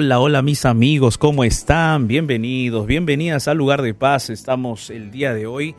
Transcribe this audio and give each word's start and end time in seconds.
Hola, 0.00 0.20
hola 0.20 0.42
mis 0.42 0.64
amigos, 0.64 1.18
¿cómo 1.18 1.42
están? 1.42 2.06
Bienvenidos, 2.06 2.86
bienvenidas 2.86 3.48
al 3.48 3.56
lugar 3.58 3.82
de 3.82 3.94
paz. 3.94 4.30
Estamos 4.30 4.90
el 4.90 5.10
día 5.10 5.34
de 5.34 5.48
hoy 5.48 5.74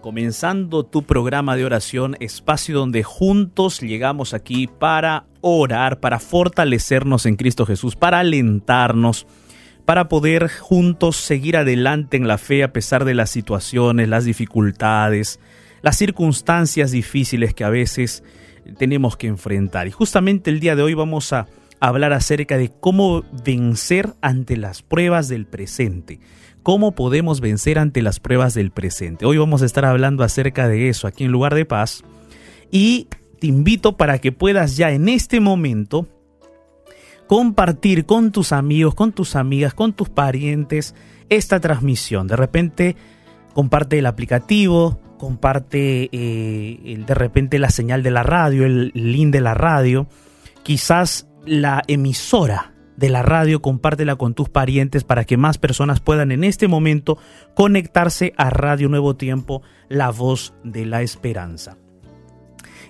comenzando 0.00 0.84
tu 0.84 1.02
programa 1.02 1.56
de 1.56 1.64
oración, 1.64 2.16
espacio 2.20 2.78
donde 2.78 3.02
juntos 3.02 3.80
llegamos 3.80 4.32
aquí 4.32 4.68
para 4.68 5.24
orar, 5.40 5.98
para 5.98 6.20
fortalecernos 6.20 7.26
en 7.26 7.34
Cristo 7.34 7.66
Jesús, 7.66 7.96
para 7.96 8.20
alentarnos, 8.20 9.26
para 9.84 10.08
poder 10.08 10.48
juntos 10.48 11.16
seguir 11.16 11.56
adelante 11.56 12.16
en 12.16 12.28
la 12.28 12.38
fe 12.38 12.62
a 12.62 12.72
pesar 12.72 13.04
de 13.04 13.14
las 13.14 13.30
situaciones, 13.30 14.08
las 14.08 14.24
dificultades, 14.24 15.40
las 15.82 15.96
circunstancias 15.96 16.92
difíciles 16.92 17.54
que 17.54 17.64
a 17.64 17.70
veces 17.70 18.22
tenemos 18.78 19.16
que 19.16 19.26
enfrentar. 19.26 19.88
Y 19.88 19.90
justamente 19.90 20.48
el 20.48 20.60
día 20.60 20.76
de 20.76 20.82
hoy 20.82 20.94
vamos 20.94 21.32
a 21.32 21.48
hablar 21.80 22.12
acerca 22.12 22.56
de 22.56 22.70
cómo 22.70 23.24
vencer 23.44 24.14
ante 24.20 24.56
las 24.56 24.82
pruebas 24.82 25.28
del 25.28 25.46
presente. 25.46 26.20
¿Cómo 26.62 26.92
podemos 26.92 27.40
vencer 27.40 27.78
ante 27.78 28.02
las 28.02 28.20
pruebas 28.20 28.54
del 28.54 28.70
presente? 28.70 29.24
Hoy 29.24 29.38
vamos 29.38 29.62
a 29.62 29.66
estar 29.66 29.84
hablando 29.84 30.24
acerca 30.24 30.68
de 30.68 30.88
eso 30.88 31.06
aquí 31.06 31.24
en 31.24 31.32
Lugar 31.32 31.54
de 31.54 31.64
Paz. 31.64 32.02
Y 32.70 33.08
te 33.40 33.46
invito 33.46 33.96
para 33.96 34.18
que 34.18 34.32
puedas 34.32 34.76
ya 34.76 34.90
en 34.90 35.08
este 35.08 35.40
momento 35.40 36.08
compartir 37.26 38.06
con 38.06 38.32
tus 38.32 38.52
amigos, 38.52 38.94
con 38.94 39.12
tus 39.12 39.36
amigas, 39.36 39.74
con 39.74 39.92
tus 39.92 40.08
parientes 40.08 40.94
esta 41.28 41.60
transmisión. 41.60 42.26
De 42.26 42.36
repente 42.36 42.96
comparte 43.54 43.98
el 43.98 44.06
aplicativo, 44.06 44.98
comparte 45.18 46.08
eh, 46.10 47.04
de 47.06 47.14
repente 47.14 47.58
la 47.58 47.70
señal 47.70 48.02
de 48.02 48.10
la 48.10 48.22
radio, 48.22 48.64
el 48.64 48.90
link 48.94 49.32
de 49.32 49.40
la 49.40 49.54
radio. 49.54 50.06
Quizás 50.62 51.27
la 51.46 51.82
emisora 51.86 52.72
de 52.98 53.08
la 53.08 53.22
radio, 53.22 53.62
compártela 53.62 54.16
con 54.16 54.34
tus 54.34 54.48
parientes 54.48 55.04
para 55.04 55.24
que 55.24 55.36
más 55.36 55.56
personas 55.56 56.00
puedan 56.00 56.32
en 56.32 56.42
este 56.42 56.66
momento 56.66 57.16
conectarse 57.54 58.34
a 58.36 58.50
Radio 58.50 58.88
Nuevo 58.88 59.14
Tiempo, 59.14 59.62
la 59.88 60.10
voz 60.10 60.52
de 60.64 60.84
la 60.84 61.02
esperanza. 61.02 61.76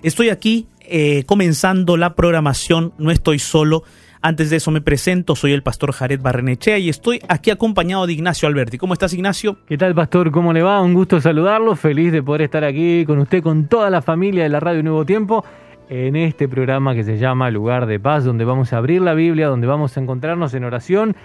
Estoy 0.01 0.29
aquí 0.29 0.67
eh, 0.81 1.23
comenzando 1.25 1.95
la 1.95 2.15
programación, 2.15 2.93
no 2.97 3.11
estoy 3.11 3.37
solo. 3.37 3.83
Antes 4.21 4.49
de 4.49 4.57
eso 4.57 4.71
me 4.71 4.81
presento, 4.81 5.35
soy 5.35 5.53
el 5.53 5.61
pastor 5.61 5.91
Jared 5.93 6.19
Barrenechea 6.19 6.77
y 6.79 6.89
estoy 6.89 7.21
aquí 7.29 7.51
acompañado 7.51 8.07
de 8.07 8.13
Ignacio 8.13 8.47
Alberti. 8.47 8.77
¿Cómo 8.77 8.93
estás, 8.93 9.13
Ignacio? 9.13 9.59
¿Qué 9.67 9.77
tal, 9.77 9.93
pastor? 9.93 10.31
¿Cómo 10.31 10.51
le 10.53 10.63
va? 10.63 10.81
Un 10.81 10.93
gusto 10.93 11.21
saludarlo, 11.21 11.75
feliz 11.75 12.11
de 12.11 12.23
poder 12.23 12.41
estar 12.41 12.63
aquí 12.63 13.05
con 13.05 13.19
usted, 13.19 13.43
con 13.43 13.67
toda 13.67 13.89
la 13.89 14.01
familia 14.01 14.43
de 14.43 14.49
la 14.49 14.59
Radio 14.59 14.81
Nuevo 14.81 15.05
Tiempo 15.05 15.45
en 15.89 16.15
este 16.15 16.47
programa 16.47 16.93
que 16.93 17.03
se 17.03 17.17
llama 17.17 17.49
Lugar 17.49 17.87
de 17.87 17.99
Paz, 17.99 18.23
donde 18.23 18.45
vamos 18.45 18.71
a 18.71 18.77
abrir 18.77 19.01
la 19.01 19.15
Biblia, 19.15 19.47
donde 19.47 19.67
vamos 19.67 19.97
a 19.97 19.99
encontrarnos 19.99 20.53
en 20.53 20.63
oración. 20.63 21.15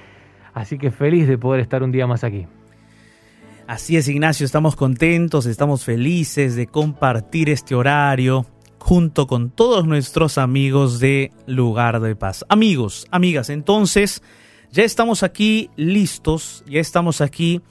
Así 0.54 0.78
que 0.78 0.90
feliz 0.90 1.28
de 1.28 1.36
poder 1.36 1.60
estar 1.60 1.82
un 1.82 1.92
día 1.92 2.06
más 2.06 2.24
aquí. 2.24 2.46
Así 3.66 3.96
es, 3.96 4.08
Ignacio, 4.08 4.44
estamos 4.44 4.76
contentos, 4.76 5.46
estamos 5.46 5.84
felices 5.84 6.54
de 6.56 6.66
compartir 6.66 7.48
este 7.50 7.74
horario 7.74 8.46
junto 8.78 9.26
con 9.26 9.50
todos 9.50 9.86
nuestros 9.86 10.36
amigos 10.36 11.00
de 11.00 11.32
Lugar 11.46 12.00
de 12.00 12.16
Paz. 12.16 12.44
Amigos, 12.48 13.06
amigas, 13.10 13.48
entonces 13.48 14.22
ya 14.70 14.82
estamos 14.82 15.22
aquí 15.22 15.70
listos, 15.76 16.62
ya 16.66 16.80
estamos 16.80 17.20
aquí 17.20 17.62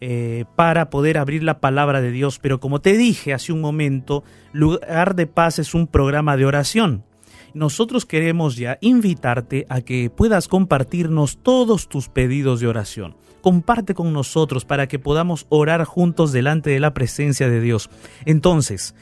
eh, 0.00 0.44
para 0.56 0.90
poder 0.90 1.18
abrir 1.18 1.42
la 1.42 1.60
palabra 1.60 2.00
de 2.00 2.10
Dios. 2.10 2.38
Pero 2.38 2.60
como 2.60 2.80
te 2.80 2.96
dije 2.96 3.34
hace 3.34 3.52
un 3.52 3.60
momento, 3.60 4.24
Lugar 4.52 5.14
de 5.14 5.26
Paz 5.26 5.58
es 5.58 5.74
un 5.74 5.86
programa 5.86 6.36
de 6.36 6.46
oración. 6.46 7.04
Nosotros 7.52 8.06
queremos 8.06 8.56
ya 8.56 8.78
invitarte 8.80 9.66
a 9.68 9.80
que 9.80 10.08
puedas 10.08 10.48
compartirnos 10.48 11.38
todos 11.42 11.88
tus 11.88 12.08
pedidos 12.08 12.60
de 12.60 12.68
oración. 12.68 13.16
Comparte 13.42 13.94
con 13.94 14.12
nosotros 14.12 14.64
para 14.64 14.86
que 14.86 14.98
podamos 14.98 15.46
orar 15.48 15.84
juntos 15.84 16.32
delante 16.32 16.70
de 16.70 16.80
la 16.80 16.94
presencia 16.94 17.48
de 17.48 17.60
Dios. 17.60 17.90
Entonces, 18.24 18.94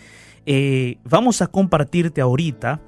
eh, 0.46 0.98
vamos 1.04 1.42
a 1.42 1.48
compartirte 1.48 2.20
ahorita 2.20 2.80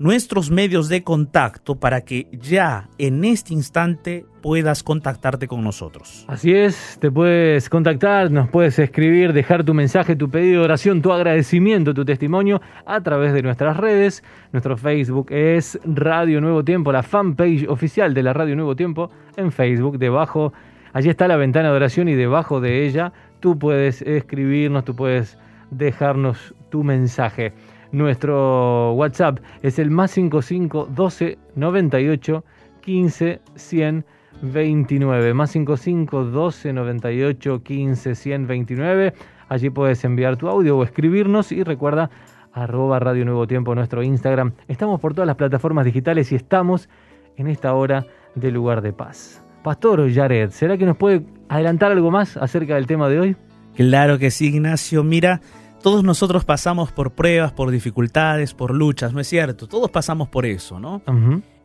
nuestros 0.00 0.50
medios 0.50 0.88
de 0.88 1.04
contacto 1.04 1.78
para 1.78 2.00
que 2.00 2.26
ya 2.32 2.88
en 2.96 3.22
este 3.22 3.52
instante 3.52 4.24
puedas 4.40 4.82
contactarte 4.82 5.46
con 5.46 5.62
nosotros. 5.62 6.24
Así 6.26 6.54
es, 6.54 6.96
te 6.98 7.10
puedes 7.10 7.68
contactar, 7.68 8.30
nos 8.30 8.48
puedes 8.48 8.78
escribir, 8.78 9.34
dejar 9.34 9.62
tu 9.62 9.74
mensaje, 9.74 10.16
tu 10.16 10.30
pedido 10.30 10.60
de 10.60 10.64
oración, 10.64 11.02
tu 11.02 11.12
agradecimiento, 11.12 11.92
tu 11.92 12.06
testimonio 12.06 12.62
a 12.86 13.02
través 13.02 13.34
de 13.34 13.42
nuestras 13.42 13.76
redes. 13.76 14.24
Nuestro 14.52 14.78
Facebook 14.78 15.30
es 15.32 15.78
Radio 15.84 16.40
Nuevo 16.40 16.64
Tiempo, 16.64 16.92
la 16.92 17.02
fanpage 17.02 17.68
oficial 17.68 18.14
de 18.14 18.22
la 18.22 18.32
Radio 18.32 18.56
Nuevo 18.56 18.74
Tiempo 18.74 19.10
en 19.36 19.52
Facebook. 19.52 19.98
Debajo, 19.98 20.54
allí 20.94 21.10
está 21.10 21.28
la 21.28 21.36
ventana 21.36 21.68
de 21.68 21.76
oración 21.76 22.08
y 22.08 22.14
debajo 22.14 22.62
de 22.62 22.86
ella 22.86 23.12
tú 23.40 23.58
puedes 23.58 24.00
escribirnos, 24.00 24.86
tú 24.86 24.96
puedes 24.96 25.36
dejarnos 25.70 26.54
tu 26.70 26.84
mensaje. 26.84 27.52
Nuestro 27.92 28.92
WhatsApp 28.92 29.40
es 29.62 29.78
el 29.78 29.90
más 29.90 30.12
55 30.12 30.88
12 30.94 31.38
98 31.56 32.44
15 32.80 33.40
100 33.54 34.04
29. 34.42 35.34
Más 35.34 35.50
55 35.50 36.24
12 36.24 36.72
98 36.72 37.62
15 37.62 38.14
129. 38.14 39.14
Allí 39.48 39.70
puedes 39.70 40.04
enviar 40.04 40.36
tu 40.36 40.48
audio 40.48 40.78
o 40.78 40.84
escribirnos 40.84 41.50
y 41.52 41.64
recuerda 41.64 42.10
arroba 42.52 42.98
Radio 42.98 43.24
Nuevo 43.24 43.46
Tiempo 43.46 43.74
nuestro 43.74 44.02
Instagram. 44.02 44.52
Estamos 44.68 45.00
por 45.00 45.14
todas 45.14 45.26
las 45.26 45.36
plataformas 45.36 45.84
digitales 45.84 46.30
y 46.32 46.36
estamos 46.36 46.88
en 47.36 47.48
esta 47.48 47.74
hora 47.74 48.06
de 48.34 48.50
lugar 48.50 48.82
de 48.82 48.92
paz. 48.92 49.44
Pastor 49.62 50.10
Jared, 50.12 50.50
¿será 50.50 50.78
que 50.78 50.86
nos 50.86 50.96
puede 50.96 51.22
adelantar 51.48 51.92
algo 51.92 52.10
más 52.10 52.36
acerca 52.36 52.76
del 52.76 52.86
tema 52.86 53.08
de 53.08 53.20
hoy? 53.20 53.36
Claro 53.74 54.18
que 54.18 54.30
sí, 54.30 54.48
Ignacio. 54.48 55.04
Mira, 55.04 55.40
todos 55.82 56.04
nosotros 56.04 56.44
pasamos 56.44 56.92
por 56.92 57.12
pruebas, 57.12 57.52
por 57.52 57.70
dificultades, 57.70 58.54
por 58.54 58.74
luchas, 58.74 59.12
¿no 59.12 59.20
es 59.20 59.28
cierto? 59.28 59.66
Todos 59.66 59.90
pasamos 59.90 60.28
por 60.28 60.46
eso, 60.46 60.78
¿no? 60.78 61.02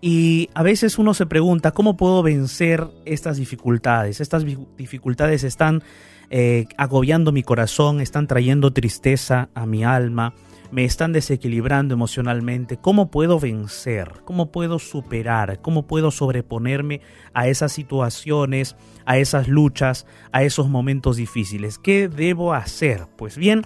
Y 0.01 0.49
a 0.53 0.63
veces 0.63 0.97
uno 0.97 1.13
se 1.13 1.25
pregunta, 1.25 1.71
¿cómo 1.71 1.97
puedo 1.97 2.21
vencer 2.23 2.87
estas 3.05 3.37
dificultades? 3.37 4.21
Estas 4.21 4.45
dificultades 4.77 5.43
están 5.43 5.83
eh, 6.29 6.65
agobiando 6.77 7.31
mi 7.31 7.43
corazón, 7.43 8.01
están 8.01 8.27
trayendo 8.27 8.71
tristeza 8.71 9.49
a 9.53 9.65
mi 9.65 9.83
alma, 9.83 10.33
me 10.71 10.85
están 10.85 11.13
desequilibrando 11.13 11.93
emocionalmente. 11.93 12.77
¿Cómo 12.77 13.09
puedo 13.09 13.39
vencer? 13.39 14.11
¿Cómo 14.25 14.51
puedo 14.51 14.79
superar? 14.79 15.59
¿Cómo 15.61 15.87
puedo 15.87 16.11
sobreponerme 16.11 17.01
a 17.33 17.47
esas 17.47 17.71
situaciones, 17.71 18.75
a 19.05 19.17
esas 19.17 19.47
luchas, 19.47 20.05
a 20.31 20.43
esos 20.43 20.69
momentos 20.69 21.17
difíciles? 21.17 21.77
¿Qué 21.79 22.09
debo 22.09 22.53
hacer? 22.53 23.07
Pues 23.15 23.37
bien, 23.37 23.63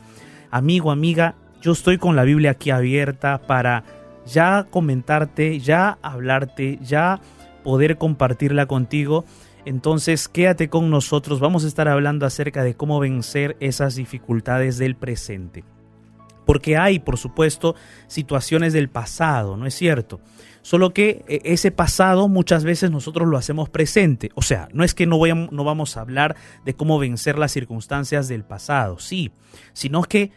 amigo, 0.51 0.92
amiga, 0.92 1.36
yo 1.62 1.72
estoy 1.72 1.98
con 1.98 2.16
la 2.16 2.24
Biblia 2.24 2.51
aquí 2.51 2.69
abierta 2.69 3.42
para 3.42 3.84
ya 4.25 4.68
comentarte, 4.69 5.60
ya 5.60 5.98
hablarte, 6.01 6.80
ya 6.81 7.19
poder 7.63 7.98
compartirla 7.98 8.66
contigo. 8.66 9.25
Entonces 9.66 10.28
quédate 10.28 10.69
con 10.69 10.90
nosotros, 10.90 11.40
vamos 11.40 11.66
a 11.66 11.68
estar 11.68 11.88
hablando 11.88 12.25
acerca 12.25 12.63
de 12.63 12.75
cómo 12.75 13.00
vencer 13.00 13.57
esas 13.60 13.96
dificultades 13.96 14.78
del 14.78 14.96
presente. 14.96 15.63
Porque 16.50 16.78
hay, 16.78 16.98
por 16.98 17.19
supuesto, 17.19 17.75
situaciones 18.07 18.74
del 18.74 18.90
pasado, 18.90 19.56
¿no 19.56 19.68
es 19.68 19.75
cierto? 19.75 20.19
Solo 20.63 20.96
que 20.96 21.24
e, 21.28 21.42
ese 21.44 21.69
pasado 21.69 22.28
muchas 22.28 22.63
veces 22.63 22.90
nosotros 22.90 23.28
lo 23.28 23.38
hacemos 23.38 23.69
presente. 23.69 24.31
O 24.34 24.42
sea, 24.42 24.68
no 24.74 24.84
es 24.84 24.96
que 24.96 25.06
no, 25.06 25.19
no 25.51 25.63
vamos 25.63 25.96
a 25.96 26.01
hablar 26.01 26.36
de 26.66 26.74
cómo 26.74 26.98
vencer 26.98 27.38
las 27.38 27.51
circunstancias 27.51 28.28
del 28.28 28.46
pasado, 28.46 28.98
sí, 28.98 29.31
sino 29.74 30.01
que 30.01 30.31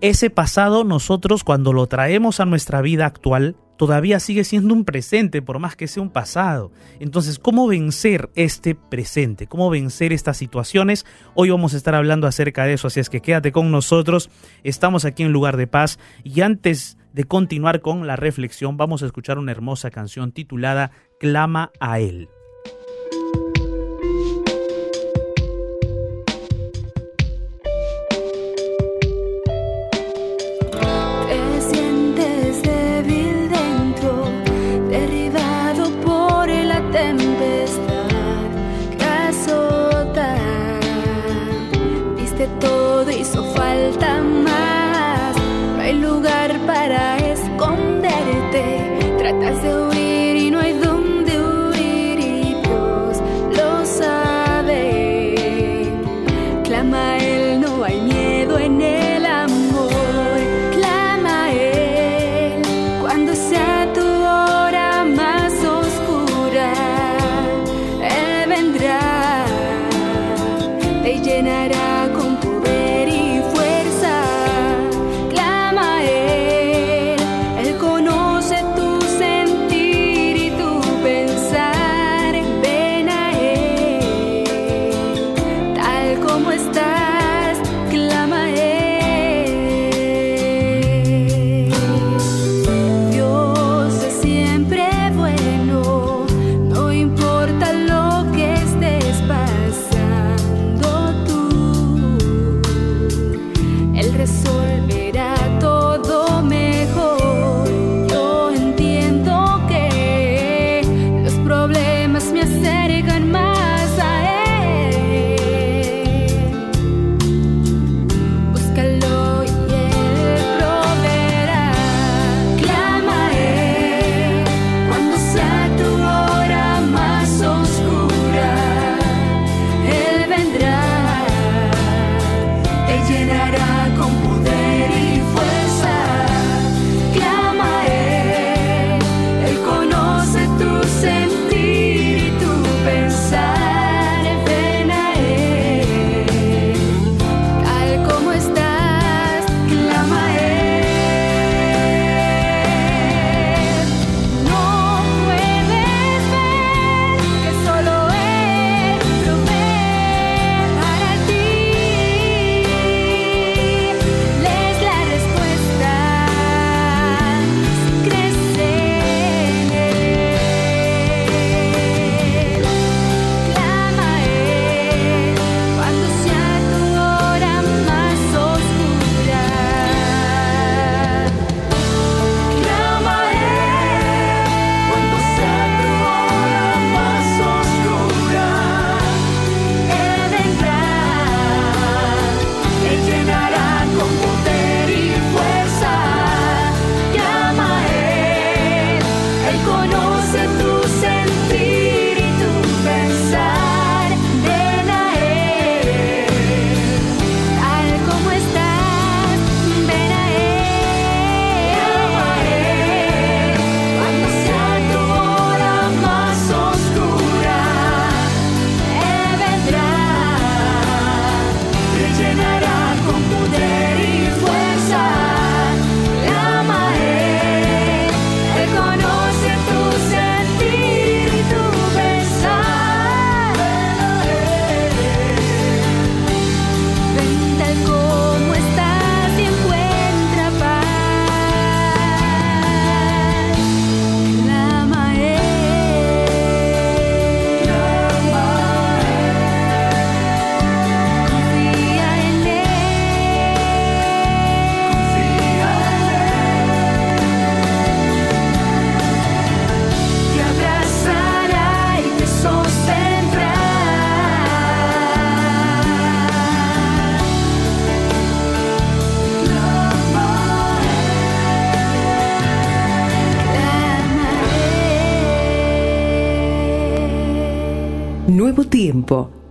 ese 0.00 0.30
pasado 0.30 0.84
nosotros 0.84 1.42
cuando 1.42 1.72
lo 1.72 1.88
traemos 1.88 2.38
a 2.38 2.46
nuestra 2.46 2.80
vida 2.80 3.06
actual 3.06 3.56
todavía 3.80 4.20
sigue 4.20 4.44
siendo 4.44 4.74
un 4.74 4.84
presente 4.84 5.40
por 5.40 5.58
más 5.58 5.74
que 5.74 5.88
sea 5.88 6.02
un 6.02 6.10
pasado. 6.10 6.70
Entonces, 6.98 7.38
¿cómo 7.38 7.66
vencer 7.66 8.28
este 8.34 8.74
presente? 8.74 9.46
¿Cómo 9.46 9.70
vencer 9.70 10.12
estas 10.12 10.36
situaciones? 10.36 11.06
Hoy 11.34 11.48
vamos 11.48 11.72
a 11.72 11.78
estar 11.78 11.94
hablando 11.94 12.26
acerca 12.26 12.66
de 12.66 12.74
eso, 12.74 12.88
así 12.88 13.00
es 13.00 13.08
que 13.08 13.22
quédate 13.22 13.52
con 13.52 13.70
nosotros. 13.70 14.28
Estamos 14.64 15.06
aquí 15.06 15.22
en 15.22 15.32
lugar 15.32 15.56
de 15.56 15.66
paz 15.66 15.98
y 16.24 16.42
antes 16.42 16.98
de 17.14 17.24
continuar 17.24 17.80
con 17.80 18.06
la 18.06 18.16
reflexión 18.16 18.76
vamos 18.76 19.02
a 19.02 19.06
escuchar 19.06 19.38
una 19.38 19.52
hermosa 19.52 19.90
canción 19.90 20.32
titulada 20.32 20.90
Clama 21.18 21.72
a 21.80 22.00
Él. 22.00 22.28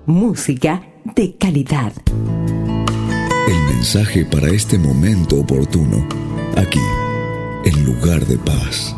Música 0.10 0.82
de 1.16 1.36
calidad. 1.36 1.94
El 3.48 3.76
mensaje 3.76 4.26
para 4.26 4.50
este 4.50 4.78
momento 4.80 5.40
oportuno, 5.40 6.06
aquí, 6.58 6.80
en 7.64 7.86
lugar 7.86 8.26
de 8.26 8.38
paz. 8.40 8.96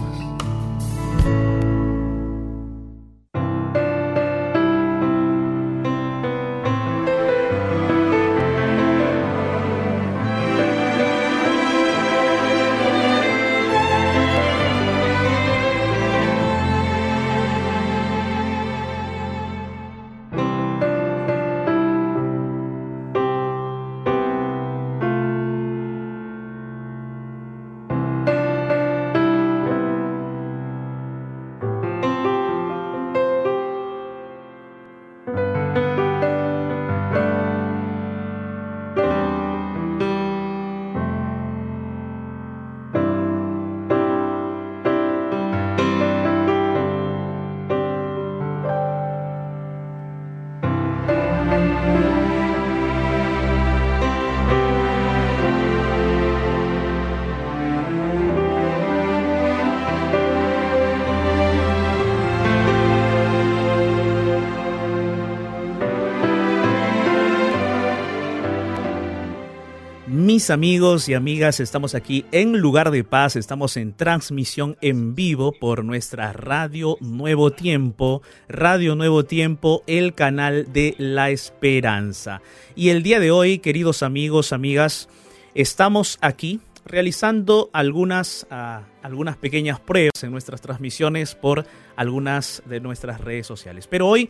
Mis 70.41 70.49
amigos 70.49 71.07
y 71.07 71.13
amigas, 71.13 71.59
estamos 71.59 71.93
aquí 71.93 72.25
en 72.31 72.57
Lugar 72.57 72.89
de 72.89 73.03
Paz, 73.03 73.35
estamos 73.35 73.77
en 73.77 73.93
transmisión 73.93 74.75
en 74.81 75.13
vivo 75.13 75.51
por 75.51 75.85
nuestra 75.85 76.33
Radio 76.33 76.97
Nuevo 76.99 77.51
Tiempo, 77.51 78.23
Radio 78.49 78.95
Nuevo 78.95 79.23
Tiempo, 79.23 79.83
el 79.85 80.15
canal 80.15 80.73
de 80.73 80.95
la 80.97 81.29
esperanza. 81.29 82.41
Y 82.75 82.89
el 82.89 83.03
día 83.03 83.19
de 83.19 83.29
hoy, 83.29 83.59
queridos 83.59 84.01
amigos, 84.01 84.51
amigas, 84.51 85.09
estamos 85.53 86.17
aquí 86.21 86.59
realizando 86.85 87.69
algunas, 87.71 88.47
uh, 88.49 88.83
algunas 89.03 89.37
pequeñas 89.37 89.79
pruebas 89.79 90.23
en 90.23 90.31
nuestras 90.31 90.61
transmisiones 90.61 91.35
por 91.35 91.65
algunas 91.95 92.63
de 92.65 92.79
nuestras 92.79 93.21
redes 93.21 93.47
sociales. 93.47 93.87
Pero 93.87 94.07
hoy 94.07 94.29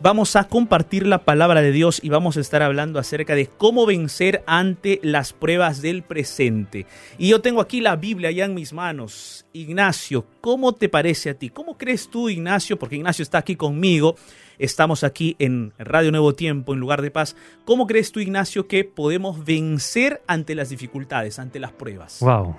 vamos 0.00 0.36
a 0.36 0.44
compartir 0.44 1.06
la 1.06 1.18
palabra 1.18 1.62
de 1.62 1.72
Dios 1.72 2.00
y 2.02 2.08
vamos 2.08 2.36
a 2.36 2.40
estar 2.40 2.62
hablando 2.62 2.98
acerca 2.98 3.34
de 3.34 3.46
cómo 3.46 3.86
vencer 3.86 4.42
ante 4.46 5.00
las 5.02 5.32
pruebas 5.32 5.82
del 5.82 6.02
presente. 6.02 6.86
Y 7.18 7.28
yo 7.28 7.40
tengo 7.40 7.60
aquí 7.60 7.80
la 7.80 7.96
Biblia 7.96 8.30
ya 8.30 8.44
en 8.44 8.54
mis 8.54 8.72
manos. 8.72 9.46
Ignacio, 9.52 10.26
¿cómo 10.40 10.74
te 10.74 10.88
parece 10.88 11.30
a 11.30 11.34
ti? 11.34 11.50
¿Cómo 11.50 11.76
crees 11.76 12.08
tú, 12.08 12.28
Ignacio? 12.28 12.78
Porque 12.78 12.96
Ignacio 12.96 13.22
está 13.22 13.38
aquí 13.38 13.56
conmigo. 13.56 14.16
Estamos 14.58 15.02
aquí 15.02 15.34
en 15.38 15.72
Radio 15.78 16.12
Nuevo 16.12 16.34
Tiempo, 16.34 16.72
en 16.72 16.80
lugar 16.80 17.02
de 17.02 17.10
paz. 17.10 17.34
¿Cómo 17.64 17.86
crees 17.86 18.12
tú, 18.12 18.20
Ignacio, 18.20 18.68
que 18.68 18.84
podemos 18.84 19.44
vencer 19.44 20.22
ante 20.26 20.54
las 20.54 20.68
dificultades, 20.68 21.38
ante 21.38 21.58
las 21.58 21.72
pruebas? 21.72 22.18
Wow, 22.20 22.56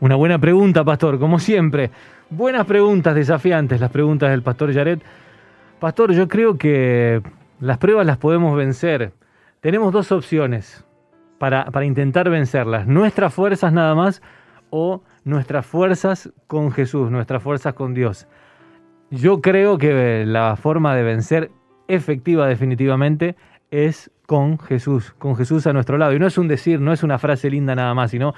una 0.00 0.16
buena 0.16 0.38
pregunta, 0.38 0.84
pastor, 0.84 1.18
como 1.18 1.38
siempre. 1.38 1.90
Buenas 2.30 2.66
preguntas 2.66 3.14
desafiantes, 3.14 3.80
las 3.80 3.90
preguntas 3.90 4.30
del 4.30 4.42
pastor 4.42 4.72
Yaret. 4.72 5.02
Pastor, 5.78 6.12
yo 6.12 6.28
creo 6.28 6.56
que 6.56 7.22
las 7.60 7.78
pruebas 7.78 8.06
las 8.06 8.18
podemos 8.18 8.56
vencer. 8.56 9.12
Tenemos 9.60 9.92
dos 9.92 10.12
opciones 10.12 10.84
para, 11.38 11.66
para, 11.66 11.86
intentar 11.86 12.28
vencerlas. 12.30 12.86
Nuestras 12.86 13.32
fuerzas 13.32 13.72
nada 13.72 13.94
más 13.94 14.22
o 14.70 15.02
nuestras 15.24 15.64
fuerzas 15.64 16.32
con 16.46 16.72
Jesús, 16.72 17.10
nuestras 17.10 17.42
fuerzas 17.42 17.74
con 17.74 17.94
Dios. 17.94 18.26
Yo 19.10 19.40
creo 19.40 19.78
que 19.78 20.24
la 20.26 20.56
forma 20.56 20.94
de 20.94 21.02
vencer 21.02 21.50
efectiva 21.88 22.46
definitivamente 22.46 23.36
es 23.70 24.10
con 24.26 24.58
Jesús, 24.58 25.14
con 25.18 25.36
Jesús 25.36 25.66
a 25.66 25.72
nuestro 25.72 25.98
lado. 25.98 26.14
Y 26.14 26.18
no 26.18 26.26
es 26.26 26.38
un 26.38 26.48
decir, 26.48 26.80
no 26.80 26.92
es 26.92 27.02
una 27.02 27.18
frase 27.18 27.50
linda 27.50 27.74
nada 27.74 27.94
más, 27.94 28.10
sino 28.10 28.34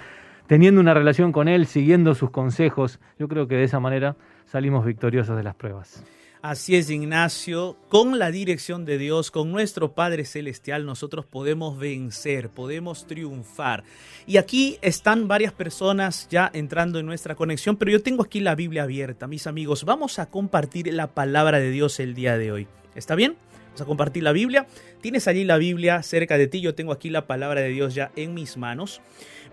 teniendo 0.47 0.81
una 0.81 0.95
relación 0.95 1.33
con 1.33 1.49
Él, 1.49 1.67
siguiendo 1.67 2.15
sus 2.15 2.31
consejos. 2.31 3.01
Yo 3.19 3.29
creo 3.29 3.49
que 3.49 3.57
de 3.57 3.65
esa 3.65 3.81
manera 3.81 4.17
salimos 4.47 4.85
victoriosos 4.85 5.37
de 5.37 5.43
las 5.43 5.55
pruebas. 5.55 6.05
Así 6.43 6.77
es, 6.77 6.91
Ignacio. 6.91 7.77
Con 7.89 8.21
la 8.21 8.31
dirección 8.31 8.85
de 8.85 8.99
Dios, 8.99 9.33
con 9.33 9.51
nuestro 9.51 9.95
Padre 9.95 10.25
Celestial, 10.25 10.87
nosotros 10.87 11.27
podemos 11.27 11.77
vencer, 11.77 12.51
podemos 12.51 13.07
triunfar. 13.07 13.83
Y 14.27 14.37
aquí 14.37 14.79
están 14.81 15.27
varias 15.27 15.53
personas 15.53 16.29
ya 16.31 16.49
entrando 16.53 17.01
en 17.01 17.07
nuestra 17.07 17.35
conexión, 17.35 17.77
pero 17.77 17.91
yo 17.91 18.01
tengo 18.01 18.23
aquí 18.23 18.39
la 18.39 18.55
Biblia 18.55 18.85
abierta, 18.85 19.27
mis 19.27 19.49
amigos. 19.49 19.85
Vamos 19.85 20.21
a 20.21 20.27
compartir 20.27 20.93
la 20.95 21.09
palabra 21.09 21.59
de 21.59 21.71
Dios 21.73 21.99
el 21.99 22.15
día 22.15 22.39
de 22.39 22.53
hoy. 22.53 22.69
¿Está 22.95 23.17
bien? 23.17 23.37
Vamos 23.77 23.89
a 23.89 23.89
compartir 23.89 24.23
la 24.23 24.33
Biblia. 24.33 24.67
Tienes 25.03 25.29
allí 25.29 25.45
la 25.45 25.59
Biblia 25.59 26.03
cerca 26.03 26.39
de 26.39 26.47
ti. 26.47 26.63
Yo 26.63 26.75
tengo 26.75 26.93
aquí 26.93 27.11
la 27.11 27.27
palabra 27.27 27.61
de 27.61 27.69
Dios 27.69 27.95
ya 27.95 28.11
en 28.17 28.33
mis 28.33 28.57
manos. 28.57 29.03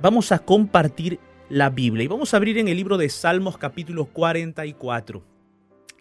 Vamos 0.02 0.32
a 0.32 0.40
compartir 0.40 1.20
la 1.50 1.70
Biblia 1.70 2.06
y 2.06 2.08
vamos 2.08 2.34
a 2.34 2.38
abrir 2.38 2.58
en 2.58 2.70
el 2.70 2.78
libro 2.78 2.98
de 2.98 3.10
Salmos 3.10 3.58
capítulo 3.58 4.06
44. 4.06 5.22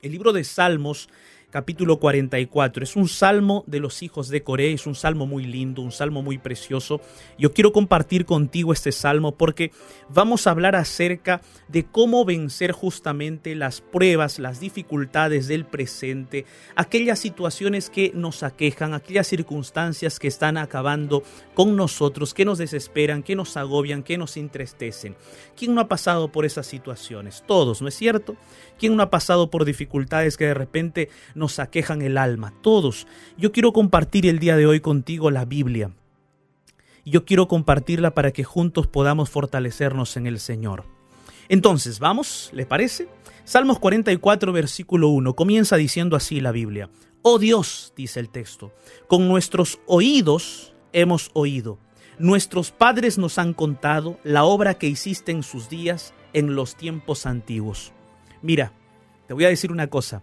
El 0.02 0.12
libro 0.12 0.32
de 0.32 0.44
Salmos, 0.44 1.08
capítulo 1.52 1.98
44, 1.98 2.82
es 2.82 2.96
un 2.96 3.08
salmo 3.08 3.62
de 3.66 3.78
los 3.78 4.02
hijos 4.02 4.30
de 4.30 4.42
Coré, 4.42 4.72
es 4.72 4.86
un 4.86 4.94
salmo 4.94 5.26
muy 5.26 5.44
lindo, 5.44 5.82
un 5.82 5.92
salmo 5.92 6.22
muy 6.22 6.38
precioso. 6.38 7.02
Yo 7.38 7.52
quiero 7.52 7.72
compartir 7.72 8.24
contigo 8.24 8.72
este 8.72 8.90
salmo 8.90 9.36
porque 9.36 9.70
vamos 10.08 10.46
a 10.46 10.50
hablar 10.50 10.76
acerca 10.76 11.42
de 11.68 11.84
cómo 11.84 12.24
vencer 12.24 12.72
justamente 12.72 13.54
las 13.54 13.82
pruebas, 13.82 14.38
las 14.38 14.60
dificultades 14.60 15.46
del 15.46 15.66
presente, 15.66 16.46
aquellas 16.74 17.18
situaciones 17.18 17.90
que 17.90 18.12
nos 18.14 18.42
aquejan, 18.42 18.94
aquellas 18.94 19.26
circunstancias 19.26 20.18
que 20.18 20.28
están 20.28 20.56
acabando 20.56 21.22
con 21.52 21.76
nosotros, 21.76 22.32
que 22.32 22.46
nos 22.46 22.56
desesperan, 22.56 23.22
que 23.22 23.36
nos 23.36 23.58
agobian, 23.58 24.02
que 24.02 24.16
nos 24.16 24.38
entristecen. 24.38 25.16
¿Quién 25.54 25.74
no 25.74 25.82
ha 25.82 25.88
pasado 25.88 26.32
por 26.32 26.46
esas 26.46 26.66
situaciones? 26.66 27.44
Todos, 27.46 27.82
¿no 27.82 27.88
es 27.88 27.94
cierto? 27.94 28.36
¿Quién 28.78 28.96
no 28.96 29.02
ha 29.02 29.10
pasado 29.10 29.50
por 29.50 29.66
dificultades 29.66 30.38
que 30.38 30.46
de 30.46 30.54
repente 30.54 31.10
nos 31.42 31.58
aquejan 31.58 32.02
el 32.02 32.18
alma? 32.18 32.54
Todos. 32.62 33.08
Yo 33.36 33.50
quiero 33.50 33.72
compartir 33.72 34.26
el 34.26 34.38
día 34.38 34.56
de 34.56 34.64
hoy 34.64 34.78
contigo 34.78 35.32
la 35.32 35.44
Biblia. 35.44 35.90
Yo 37.04 37.24
quiero 37.24 37.48
compartirla 37.48 38.14
para 38.14 38.30
que 38.30 38.44
juntos 38.44 38.86
podamos 38.86 39.28
fortalecernos 39.28 40.16
en 40.16 40.28
el 40.28 40.38
Señor. 40.38 40.84
Entonces, 41.48 41.98
vamos, 41.98 42.50
¿le 42.52 42.64
parece? 42.64 43.08
Salmos 43.42 43.80
44, 43.80 44.52
versículo 44.52 45.08
1, 45.08 45.34
comienza 45.34 45.76
diciendo 45.76 46.14
así 46.14 46.40
la 46.40 46.52
Biblia. 46.52 46.90
Oh 47.22 47.40
Dios, 47.40 47.92
dice 47.96 48.20
el 48.20 48.28
texto, 48.28 48.72
con 49.08 49.26
nuestros 49.26 49.80
oídos 49.86 50.74
hemos 50.92 51.32
oído. 51.34 51.78
Nuestros 52.20 52.70
padres 52.70 53.18
nos 53.18 53.36
han 53.38 53.52
contado 53.52 54.20
la 54.22 54.44
obra 54.44 54.74
que 54.74 54.86
hiciste 54.86 55.32
en 55.32 55.42
sus 55.42 55.68
días 55.68 56.14
en 56.34 56.54
los 56.54 56.76
tiempos 56.76 57.26
antiguos. 57.26 57.92
Mira, 58.42 58.72
te 59.26 59.34
voy 59.34 59.44
a 59.44 59.48
decir 59.48 59.72
una 59.72 59.88
cosa. 59.88 60.22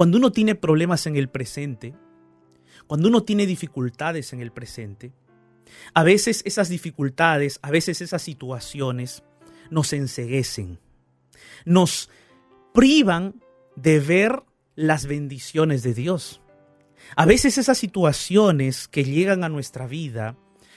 Cuando 0.00 0.16
uno 0.16 0.32
tiene 0.32 0.54
problemas 0.54 1.06
en 1.06 1.16
el 1.16 1.28
presente, 1.28 1.94
cuando 2.86 3.08
uno 3.08 3.22
tiene 3.22 3.44
dificultades 3.44 4.32
en 4.32 4.40
el 4.40 4.50
presente, 4.50 5.12
a 5.92 6.04
veces 6.04 6.40
esas 6.46 6.70
dificultades, 6.70 7.58
a 7.60 7.70
veces 7.70 8.00
esas 8.00 8.22
situaciones 8.22 9.22
nos 9.68 9.92
enseguecen, 9.92 10.78
nos 11.66 12.08
privan 12.72 13.42
de 13.76 14.00
ver 14.00 14.42
las 14.74 15.04
bendiciones 15.04 15.82
de 15.82 15.92
Dios. 15.92 16.40
A 17.14 17.26
veces 17.26 17.58
esas 17.58 17.76
situaciones 17.76 18.88
que 18.88 19.04
llegan 19.04 19.44
a 19.44 19.50
nuestra 19.50 19.86
vida, 19.86 20.34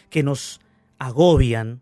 que 0.09 0.21
nos 0.21 0.59
agobian, 0.99 1.81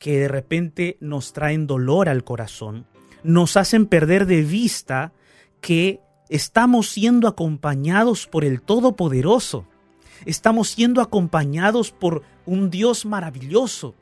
que 0.00 0.18
de 0.18 0.26
repente 0.26 0.96
nos 0.98 1.32
traen 1.34 1.68
dolor 1.68 2.08
al 2.08 2.24
corazón, 2.24 2.88
nos 3.22 3.56
hacen 3.56 3.86
perder 3.86 4.26
de 4.26 4.42
vista 4.42 5.12
que 5.60 6.00
estamos 6.30 6.88
siendo 6.88 7.28
acompañados 7.28 8.26
por 8.26 8.44
el 8.44 8.62
Todopoderoso. 8.62 9.66
Estamos 10.24 10.70
siendo 10.70 11.02
acompañados 11.02 11.90
por 11.90 12.22
un 12.46 12.70
Dios 12.70 13.04
maravilloso. 13.04 13.94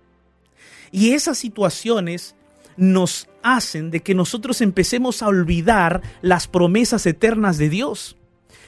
Y 0.92 1.10
esas 1.12 1.38
situaciones 1.38 2.36
nos 2.76 3.28
hacen 3.42 3.90
de 3.90 4.00
que 4.00 4.14
nosotros 4.14 4.60
empecemos 4.60 5.22
a 5.22 5.28
olvidar 5.28 6.02
las 6.22 6.46
promesas 6.46 7.06
eternas 7.06 7.58
de 7.58 7.68
Dios. 7.68 8.14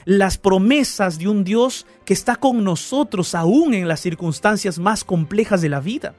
las 0.03 0.39
promesas 0.39 1.19
de 1.19 1.27
un 1.27 1.43
Dios 1.43 1.85
que 2.05 2.13
está 2.13 2.35
con 2.35 2.63
nosotros 2.63 3.35
aún 3.35 3.75
en 3.75 3.87
las 3.87 3.99
circunstancias 3.99 4.79
más 4.79 5.03
complejas 5.03 5.61
de 5.61 5.69
la 5.69 5.79
vida. 5.79 6.15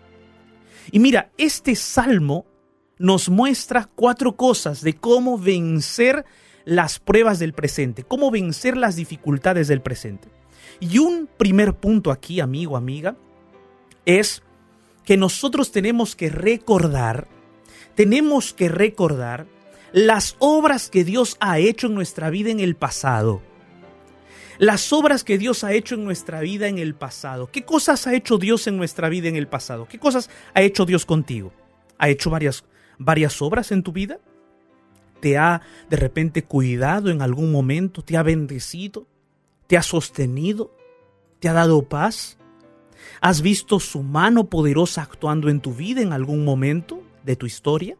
Y 0.92 1.00
mira, 1.00 1.32
este 1.36 1.74
salmo 1.74 2.46
nos 2.98 3.28
muestra 3.28 3.88
cuatro 3.94 4.36
cosas 4.36 4.82
de 4.82 4.94
cómo 4.94 5.36
vencer 5.36 6.24
las 6.64 6.98
pruebas 6.98 7.38
del 7.38 7.52
presente, 7.52 8.04
cómo 8.04 8.30
vencer 8.30 8.76
las 8.76 8.96
dificultades 8.96 9.68
del 9.68 9.82
presente. 9.82 10.28
Y 10.80 10.98
un 10.98 11.28
primer 11.36 11.74
punto 11.74 12.10
aquí, 12.10 12.40
amigo, 12.40 12.76
amiga, 12.76 13.16
es 14.04 14.42
que 15.04 15.16
nosotros 15.16 15.72
tenemos 15.72 16.16
que 16.16 16.28
recordar, 16.28 17.28
tenemos 17.94 18.52
que 18.52 18.68
recordar 18.68 19.46
las 19.92 20.36
obras 20.38 20.88
que 20.88 21.04
Dios 21.04 21.36
ha 21.40 21.58
hecho 21.58 21.86
en 21.86 21.94
nuestra 21.94 22.30
vida 22.30 22.50
en 22.50 22.60
el 22.60 22.76
pasado. 22.76 23.42
Las 24.58 24.92
obras 24.92 25.24
que 25.24 25.38
Dios 25.38 25.64
ha 25.64 25.72
hecho 25.72 25.96
en 25.96 26.04
nuestra 26.04 26.40
vida 26.40 26.68
en 26.68 26.78
el 26.78 26.94
pasado. 26.94 27.50
¿Qué 27.50 27.64
cosas 27.64 28.06
ha 28.06 28.14
hecho 28.14 28.38
Dios 28.38 28.66
en 28.66 28.76
nuestra 28.76 29.08
vida 29.08 29.28
en 29.28 29.36
el 29.36 29.48
pasado? 29.48 29.88
¿Qué 29.88 29.98
cosas 29.98 30.30
ha 30.54 30.62
hecho 30.62 30.86
Dios 30.86 31.04
contigo? 31.04 31.52
¿Ha 31.98 32.08
hecho 32.08 32.30
varias, 32.30 32.64
varias 32.98 33.42
obras 33.42 33.72
en 33.72 33.82
tu 33.82 33.92
vida? 33.92 34.18
¿Te 35.22 35.38
ha 35.38 35.62
de 35.88 35.96
repente 35.96 36.42
cuidado 36.42 37.08
en 37.08 37.22
algún 37.22 37.52
momento? 37.52 38.02
¿Te 38.02 38.16
ha 38.16 38.24
bendecido? 38.24 39.06
¿Te 39.68 39.76
ha 39.76 39.82
sostenido? 39.84 40.76
¿Te 41.38 41.48
ha 41.48 41.52
dado 41.52 41.84
paz? 41.84 42.38
¿Has 43.20 43.40
visto 43.40 43.78
su 43.78 44.02
mano 44.02 44.50
poderosa 44.50 45.02
actuando 45.02 45.48
en 45.48 45.60
tu 45.60 45.74
vida 45.74 46.02
en 46.02 46.12
algún 46.12 46.44
momento 46.44 47.04
de 47.22 47.36
tu 47.36 47.46
historia? 47.46 47.96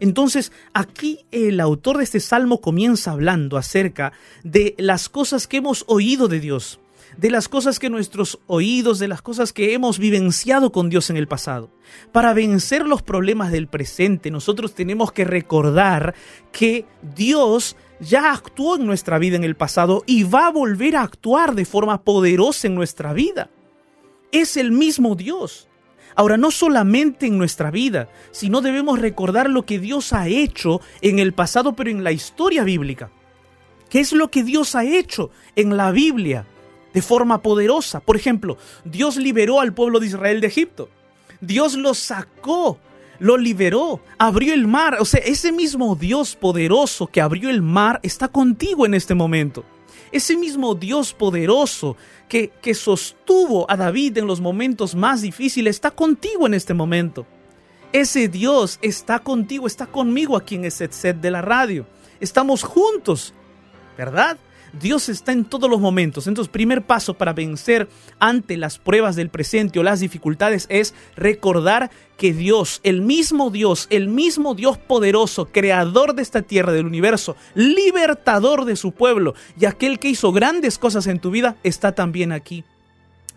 Entonces, 0.00 0.50
aquí 0.72 1.24
el 1.30 1.60
autor 1.60 1.98
de 1.98 2.02
este 2.02 2.18
salmo 2.18 2.60
comienza 2.60 3.12
hablando 3.12 3.56
acerca 3.56 4.12
de 4.42 4.74
las 4.76 5.08
cosas 5.08 5.46
que 5.46 5.58
hemos 5.58 5.84
oído 5.86 6.26
de 6.26 6.40
Dios, 6.40 6.80
de 7.16 7.30
las 7.30 7.48
cosas 7.48 7.78
que 7.78 7.90
nuestros 7.90 8.40
oídos, 8.46 8.98
de 8.98 9.08
las 9.08 9.22
cosas 9.22 9.52
que 9.52 9.74
hemos 9.74 9.98
vivenciado 9.98 10.72
con 10.72 10.90
Dios 10.90 11.10
en 11.10 11.16
el 11.16 11.28
pasado. 11.28 11.70
Para 12.12 12.34
vencer 12.34 12.86
los 12.86 13.02
problemas 13.02 13.52
del 13.52 13.68
presente, 13.68 14.30
nosotros 14.30 14.74
tenemos 14.74 15.12
que 15.12 15.24
recordar 15.24 16.14
que 16.52 16.86
Dios 17.14 17.76
ya 18.00 18.32
actuó 18.32 18.76
en 18.76 18.86
nuestra 18.86 19.18
vida 19.18 19.36
en 19.36 19.44
el 19.44 19.56
pasado 19.56 20.02
y 20.06 20.24
va 20.24 20.48
a 20.48 20.52
volver 20.52 20.96
a 20.96 21.02
actuar 21.02 21.54
de 21.54 21.64
forma 21.64 22.02
poderosa 22.02 22.66
en 22.66 22.74
nuestra 22.74 23.12
vida. 23.12 23.50
Es 24.32 24.56
el 24.56 24.72
mismo 24.72 25.14
Dios. 25.14 25.68
Ahora, 26.16 26.36
no 26.36 26.50
solamente 26.50 27.26
en 27.26 27.38
nuestra 27.38 27.70
vida, 27.70 28.08
sino 28.30 28.60
debemos 28.60 29.00
recordar 29.00 29.50
lo 29.50 29.66
que 29.66 29.78
Dios 29.78 30.12
ha 30.12 30.28
hecho 30.28 30.80
en 31.00 31.18
el 31.18 31.32
pasado, 31.32 31.74
pero 31.74 31.90
en 31.90 32.04
la 32.04 32.12
historia 32.12 32.62
bíblica. 32.62 33.10
¿Qué 33.90 34.00
es 34.00 34.12
lo 34.12 34.30
que 34.30 34.44
Dios 34.44 34.74
ha 34.74 34.84
hecho 34.84 35.30
en 35.56 35.76
la 35.76 35.90
Biblia 35.92 36.46
de 36.94 37.02
forma 37.02 37.42
poderosa? 37.42 38.00
Por 38.00 38.16
ejemplo, 38.16 38.56
Dios 38.84 39.16
liberó 39.16 39.60
al 39.60 39.74
pueblo 39.74 40.00
de 40.00 40.06
Israel 40.06 40.40
de 40.40 40.46
Egipto. 40.46 40.88
Dios 41.40 41.74
lo 41.74 41.92
sacó, 41.92 42.78
lo 43.18 43.36
liberó, 43.36 44.00
abrió 44.16 44.54
el 44.54 44.66
mar. 44.66 44.96
O 45.00 45.04
sea, 45.04 45.20
ese 45.20 45.52
mismo 45.52 45.96
Dios 45.96 46.36
poderoso 46.36 47.06
que 47.08 47.20
abrió 47.20 47.50
el 47.50 47.60
mar 47.60 48.00
está 48.02 48.28
contigo 48.28 48.86
en 48.86 48.94
este 48.94 49.14
momento. 49.14 49.64
Ese 50.12 50.36
mismo 50.36 50.76
Dios 50.76 51.12
poderoso 51.12 51.96
que, 52.28 52.50
que 52.62 52.74
sostuvo 52.74 53.68
a 53.68 53.76
David 53.76 54.18
en 54.18 54.28
los 54.28 54.40
momentos 54.40 54.94
más 54.94 55.22
difíciles 55.22 55.76
está 55.76 55.90
contigo 55.90 56.46
en 56.46 56.54
este 56.54 56.72
momento. 56.72 57.26
Ese 57.92 58.28
Dios 58.28 58.78
está 58.82 59.18
contigo, 59.18 59.66
está 59.66 59.86
conmigo 59.86 60.36
aquí 60.36 60.54
en 60.54 60.64
ese 60.64 60.90
set 60.90 61.20
de 61.20 61.30
la 61.30 61.42
radio. 61.42 61.86
Estamos 62.20 62.62
juntos, 62.62 63.34
¿verdad? 63.96 64.38
Dios 64.80 65.08
está 65.08 65.32
en 65.32 65.44
todos 65.44 65.70
los 65.70 65.80
momentos. 65.80 66.26
Entonces, 66.26 66.50
primer 66.50 66.84
paso 66.84 67.14
para 67.14 67.32
vencer 67.32 67.88
ante 68.18 68.56
las 68.56 68.78
pruebas 68.78 69.16
del 69.16 69.30
presente 69.30 69.78
o 69.78 69.82
las 69.82 70.00
dificultades 70.00 70.66
es 70.68 70.94
recordar 71.16 71.90
que 72.16 72.32
Dios, 72.32 72.80
el 72.82 73.02
mismo 73.02 73.50
Dios, 73.50 73.86
el 73.90 74.08
mismo 74.08 74.54
Dios 74.54 74.78
poderoso, 74.78 75.46
creador 75.46 76.14
de 76.14 76.22
esta 76.22 76.42
tierra, 76.42 76.72
del 76.72 76.86
universo, 76.86 77.36
libertador 77.54 78.64
de 78.64 78.76
su 78.76 78.92
pueblo 78.92 79.34
y 79.58 79.64
aquel 79.64 79.98
que 79.98 80.08
hizo 80.08 80.32
grandes 80.32 80.78
cosas 80.78 81.06
en 81.06 81.18
tu 81.18 81.30
vida, 81.30 81.56
está 81.62 81.92
también 81.92 82.32
aquí. 82.32 82.64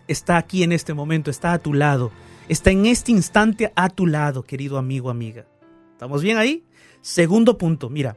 Está 0.06 0.36
aquí 0.36 0.62
en 0.62 0.72
este 0.72 0.94
momento, 0.94 1.30
está 1.30 1.52
a 1.52 1.58
tu 1.58 1.74
lado. 1.74 2.10
Está 2.48 2.70
en 2.70 2.86
este 2.86 3.12
instante 3.12 3.72
a 3.76 3.90
tu 3.90 4.06
lado, 4.06 4.42
querido 4.42 4.78
amigo, 4.78 5.10
amiga. 5.10 5.46
¿Estamos 5.92 6.22
bien 6.22 6.38
ahí? 6.38 6.64
Segundo 7.02 7.58
punto, 7.58 7.90
mira. 7.90 8.16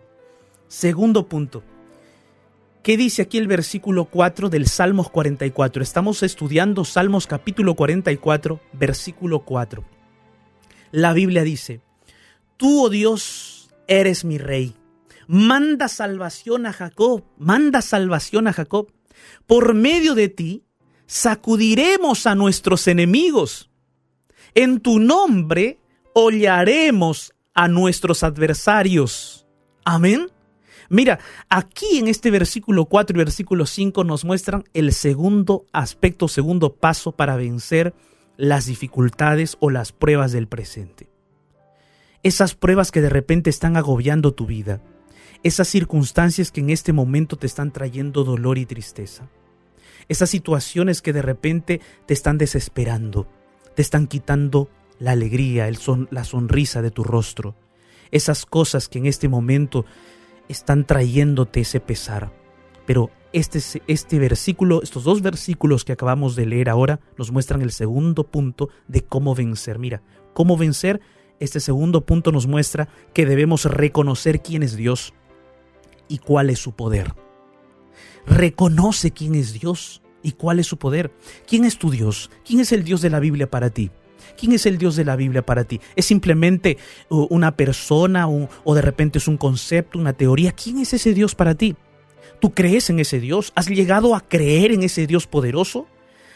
Segundo 0.67 1.27
punto. 1.27 1.63
¿Qué 2.83 2.97
dice 2.97 3.21
aquí 3.21 3.37
el 3.37 3.47
versículo 3.47 4.05
4 4.05 4.49
del 4.49 4.67
Salmos 4.67 5.11
44? 5.11 5.83
Estamos 5.83 6.23
estudiando 6.23 6.83
Salmos 6.83 7.27
capítulo 7.27 7.75
44, 7.75 8.59
versículo 8.73 9.45
4. 9.45 9.83
La 10.89 11.13
Biblia 11.13 11.43
dice, 11.43 11.81
Tú, 12.57 12.85
oh 12.85 12.89
Dios, 12.89 13.69
eres 13.87 14.25
mi 14.25 14.39
rey. 14.39 14.75
Manda 15.27 15.89
salvación 15.89 16.65
a 16.65 16.73
Jacob, 16.73 17.23
manda 17.37 17.83
salvación 17.83 18.47
a 18.47 18.53
Jacob. 18.53 18.91
Por 19.45 19.75
medio 19.75 20.15
de 20.15 20.29
ti, 20.29 20.63
sacudiremos 21.05 22.25
a 22.25 22.33
nuestros 22.33 22.87
enemigos. 22.87 23.69
En 24.55 24.79
tu 24.79 24.97
nombre, 24.97 25.79
hollaremos 26.15 27.31
a 27.53 27.67
nuestros 27.67 28.23
adversarios. 28.23 29.45
Amén. 29.85 30.31
Mira, 30.91 31.19
aquí 31.47 31.99
en 31.99 32.09
este 32.09 32.31
versículo 32.31 32.83
4 32.83 33.15
y 33.15 33.17
versículo 33.17 33.65
5 33.65 34.03
nos 34.03 34.25
muestran 34.25 34.65
el 34.73 34.91
segundo 34.91 35.65
aspecto, 35.71 36.27
segundo 36.27 36.75
paso 36.75 37.13
para 37.13 37.37
vencer 37.37 37.93
las 38.35 38.65
dificultades 38.65 39.55
o 39.61 39.69
las 39.69 39.93
pruebas 39.93 40.33
del 40.33 40.49
presente. 40.49 41.07
Esas 42.23 42.55
pruebas 42.55 42.91
que 42.91 42.99
de 42.99 43.07
repente 43.07 43.49
están 43.49 43.77
agobiando 43.77 44.33
tu 44.33 44.45
vida, 44.45 44.81
esas 45.43 45.69
circunstancias 45.69 46.51
que 46.51 46.59
en 46.59 46.69
este 46.69 46.91
momento 46.91 47.37
te 47.37 47.47
están 47.47 47.71
trayendo 47.71 48.25
dolor 48.25 48.57
y 48.57 48.65
tristeza, 48.65 49.29
esas 50.09 50.29
situaciones 50.29 51.01
que 51.01 51.13
de 51.13 51.21
repente 51.21 51.79
te 52.05 52.13
están 52.13 52.37
desesperando, 52.37 53.29
te 53.77 53.81
están 53.81 54.07
quitando 54.07 54.69
la 54.99 55.11
alegría, 55.11 55.69
el 55.69 55.77
son, 55.77 56.09
la 56.11 56.25
sonrisa 56.25 56.81
de 56.81 56.91
tu 56.91 57.05
rostro, 57.05 57.55
esas 58.11 58.45
cosas 58.45 58.89
que 58.89 58.99
en 58.99 59.05
este 59.05 59.29
momento 59.29 59.85
están 60.51 60.85
trayéndote 60.85 61.61
ese 61.61 61.79
pesar. 61.79 62.31
Pero 62.85 63.09
este, 63.33 63.59
este 63.87 64.19
versículo, 64.19 64.81
estos 64.83 65.03
dos 65.03 65.21
versículos 65.21 65.85
que 65.85 65.93
acabamos 65.93 66.35
de 66.35 66.45
leer 66.45 66.69
ahora, 66.69 66.99
nos 67.17 67.31
muestran 67.31 67.61
el 67.61 67.71
segundo 67.71 68.25
punto 68.25 68.69
de 68.87 69.01
cómo 69.01 69.33
vencer. 69.35 69.79
Mira, 69.79 70.01
cómo 70.33 70.57
vencer, 70.57 71.01
este 71.39 71.59
segundo 71.59 72.05
punto 72.05 72.31
nos 72.31 72.47
muestra 72.47 72.87
que 73.13 73.25
debemos 73.25 73.65
reconocer 73.65 74.41
quién 74.41 74.63
es 74.63 74.75
Dios 74.75 75.13
y 76.07 76.19
cuál 76.19 76.49
es 76.49 76.59
su 76.59 76.73
poder. 76.73 77.15
Reconoce 78.25 79.11
quién 79.11 79.35
es 79.35 79.53
Dios 79.53 80.01
y 80.21 80.33
cuál 80.33 80.59
es 80.59 80.67
su 80.67 80.77
poder. 80.77 81.11
¿Quién 81.47 81.65
es 81.65 81.79
tu 81.79 81.89
Dios? 81.89 82.29
¿Quién 82.45 82.59
es 82.59 82.71
el 82.71 82.83
Dios 82.83 83.01
de 83.01 83.09
la 83.09 83.19
Biblia 83.19 83.49
para 83.49 83.69
ti? 83.69 83.91
¿Quién 84.37 84.53
es 84.53 84.65
el 84.65 84.77
Dios 84.77 84.95
de 84.95 85.05
la 85.05 85.15
Biblia 85.15 85.45
para 85.45 85.63
ti? 85.63 85.79
¿Es 85.95 86.05
simplemente 86.05 86.77
uh, 87.09 87.27
una 87.29 87.55
persona 87.55 88.27
o 88.27 88.75
de 88.75 88.81
repente 88.81 89.19
es 89.19 89.27
un 89.27 89.37
concepto, 89.37 89.99
una 89.99 90.13
teoría? 90.13 90.51
¿Quién 90.51 90.79
es 90.79 90.93
ese 90.93 91.13
Dios 91.13 91.35
para 91.35 91.55
ti? 91.55 91.75
¿Tú 92.39 92.53
crees 92.53 92.89
en 92.89 92.99
ese 92.99 93.19
Dios? 93.19 93.51
¿Has 93.55 93.67
llegado 93.67 94.15
a 94.15 94.21
creer 94.21 94.71
en 94.71 94.83
ese 94.83 95.05
Dios 95.05 95.27
poderoso? 95.27 95.87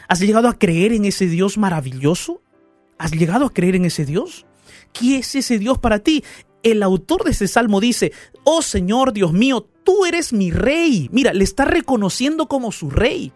¿Has 0.08 0.20
llegado 0.20 0.48
a 0.48 0.58
creer 0.58 0.92
en 0.92 1.04
ese 1.04 1.26
Dios 1.26 1.58
maravilloso? 1.58 2.42
¿Has 2.98 3.10
llegado 3.12 3.46
a 3.46 3.52
creer 3.52 3.74
en 3.74 3.86
ese 3.86 4.04
Dios? 4.04 4.46
¿Quién 4.92 5.20
es 5.20 5.34
ese 5.34 5.58
Dios 5.58 5.78
para 5.78 5.98
ti? 5.98 6.22
El 6.62 6.82
autor 6.82 7.24
de 7.24 7.32
ese 7.32 7.48
salmo 7.48 7.80
dice, 7.80 8.12
oh 8.44 8.62
Señor 8.62 9.12
Dios 9.12 9.32
mío, 9.32 9.68
tú 9.84 10.04
eres 10.04 10.32
mi 10.32 10.50
rey. 10.50 11.08
Mira, 11.12 11.32
le 11.32 11.44
está 11.44 11.64
reconociendo 11.64 12.46
como 12.46 12.72
su 12.72 12.90
rey. 12.90 13.32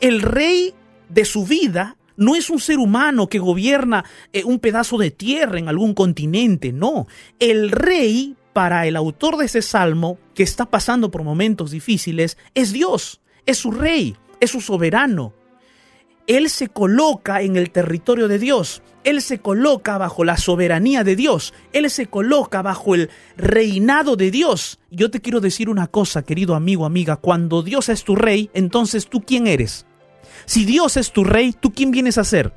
El 0.00 0.22
rey 0.22 0.74
de 1.08 1.24
su 1.24 1.44
vida 1.44 1.96
no 2.16 2.34
es 2.34 2.50
un 2.50 2.60
ser 2.60 2.78
humano 2.78 3.28
que 3.28 3.38
gobierna 3.38 4.04
eh, 4.32 4.44
un 4.44 4.58
pedazo 4.58 4.98
de 4.98 5.10
tierra 5.10 5.58
en 5.58 5.68
algún 5.68 5.94
continente, 5.94 6.72
no. 6.72 7.06
El 7.38 7.70
rey, 7.70 8.36
para 8.52 8.86
el 8.86 8.96
autor 8.96 9.36
de 9.36 9.46
ese 9.46 9.62
salmo, 9.62 10.18
que 10.34 10.42
está 10.42 10.66
pasando 10.66 11.10
por 11.10 11.22
momentos 11.22 11.70
difíciles, 11.70 12.38
es 12.54 12.72
Dios, 12.72 13.20
es 13.46 13.58
su 13.58 13.70
rey, 13.70 14.16
es 14.40 14.50
su 14.50 14.60
soberano. 14.60 15.34
Él 16.26 16.50
se 16.50 16.68
coloca 16.68 17.42
en 17.42 17.56
el 17.56 17.70
territorio 17.70 18.28
de 18.28 18.38
Dios, 18.38 18.82
Él 19.02 19.22
se 19.22 19.40
coloca 19.40 19.98
bajo 19.98 20.24
la 20.24 20.36
soberanía 20.36 21.02
de 21.02 21.16
Dios, 21.16 21.52
Él 21.72 21.90
se 21.90 22.06
coloca 22.06 22.62
bajo 22.62 22.94
el 22.94 23.10
reinado 23.36 24.14
de 24.14 24.30
Dios. 24.30 24.78
Yo 24.90 25.10
te 25.10 25.20
quiero 25.20 25.40
decir 25.40 25.68
una 25.68 25.88
cosa, 25.88 26.22
querido 26.22 26.54
amigo, 26.54 26.84
amiga, 26.84 27.16
cuando 27.16 27.62
Dios 27.62 27.88
es 27.88 28.04
tu 28.04 28.14
rey, 28.14 28.50
entonces 28.54 29.08
tú 29.08 29.22
quién 29.22 29.48
eres? 29.48 29.84
Si 30.44 30.64
Dios 30.64 30.96
es 30.96 31.12
tu 31.12 31.24
rey, 31.24 31.54
¿tú 31.58 31.72
quién 31.72 31.90
vienes 31.90 32.18
a 32.18 32.24
ser? 32.24 32.52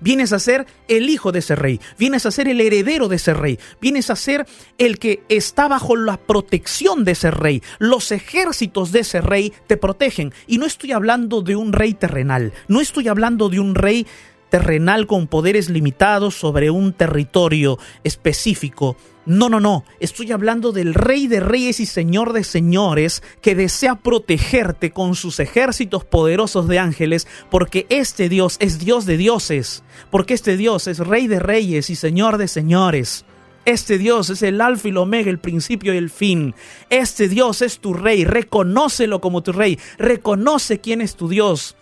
Vienes 0.00 0.32
a 0.32 0.38
ser 0.38 0.66
el 0.88 1.08
hijo 1.08 1.32
de 1.32 1.38
ese 1.38 1.54
rey, 1.54 1.80
vienes 1.98 2.26
a 2.26 2.30
ser 2.30 2.48
el 2.48 2.60
heredero 2.60 3.08
de 3.08 3.16
ese 3.16 3.32
rey, 3.32 3.58
vienes 3.80 4.10
a 4.10 4.16
ser 4.16 4.46
el 4.78 4.98
que 4.98 5.22
está 5.28 5.68
bajo 5.68 5.96
la 5.96 6.18
protección 6.18 7.04
de 7.04 7.12
ese 7.12 7.30
rey. 7.30 7.62
Los 7.78 8.12
ejércitos 8.12 8.92
de 8.92 9.00
ese 9.00 9.20
rey 9.20 9.52
te 9.66 9.76
protegen. 9.76 10.34
Y 10.46 10.58
no 10.58 10.66
estoy 10.66 10.92
hablando 10.92 11.40
de 11.40 11.56
un 11.56 11.72
rey 11.72 11.94
terrenal, 11.94 12.52
no 12.68 12.80
estoy 12.80 13.08
hablando 13.08 13.48
de 13.48 13.60
un 13.60 13.74
rey 13.74 14.06
terrenal 14.48 15.06
con 15.06 15.26
poderes 15.26 15.70
limitados 15.70 16.34
sobre 16.34 16.70
un 16.70 16.92
territorio 16.92 17.78
específico. 18.04 18.96
No, 19.26 19.48
no, 19.48 19.58
no. 19.58 19.84
Estoy 19.98 20.30
hablando 20.30 20.70
del 20.70 20.94
Rey 20.94 21.26
de 21.26 21.40
Reyes 21.40 21.80
y 21.80 21.86
Señor 21.86 22.32
de 22.32 22.44
Señores 22.44 23.24
que 23.40 23.56
desea 23.56 23.96
protegerte 23.96 24.92
con 24.92 25.16
sus 25.16 25.40
ejércitos 25.40 26.04
poderosos 26.04 26.68
de 26.68 26.78
ángeles 26.78 27.26
porque 27.50 27.86
este 27.88 28.28
Dios 28.28 28.56
es 28.60 28.78
Dios 28.78 29.04
de 29.04 29.16
dioses, 29.16 29.82
porque 30.10 30.34
este 30.34 30.56
Dios 30.56 30.86
es 30.86 31.00
Rey 31.00 31.26
de 31.26 31.40
Reyes 31.40 31.90
y 31.90 31.96
Señor 31.96 32.38
de 32.38 32.46
Señores. 32.46 33.24
Este 33.64 33.98
Dios 33.98 34.30
es 34.30 34.42
el 34.42 34.60
alfa 34.60 34.86
y 34.86 34.90
el 34.92 34.98
omega, 34.98 35.28
el 35.28 35.40
principio 35.40 35.92
y 35.92 35.96
el 35.96 36.08
fin. 36.08 36.54
Este 36.88 37.26
Dios 37.28 37.62
es 37.62 37.80
tu 37.80 37.94
rey. 37.94 38.24
Reconócelo 38.24 39.20
como 39.20 39.42
tu 39.42 39.50
rey. 39.50 39.76
Reconoce 39.98 40.80
quién 40.80 41.00
es 41.00 41.16
tu 41.16 41.28
Dios. 41.28 41.76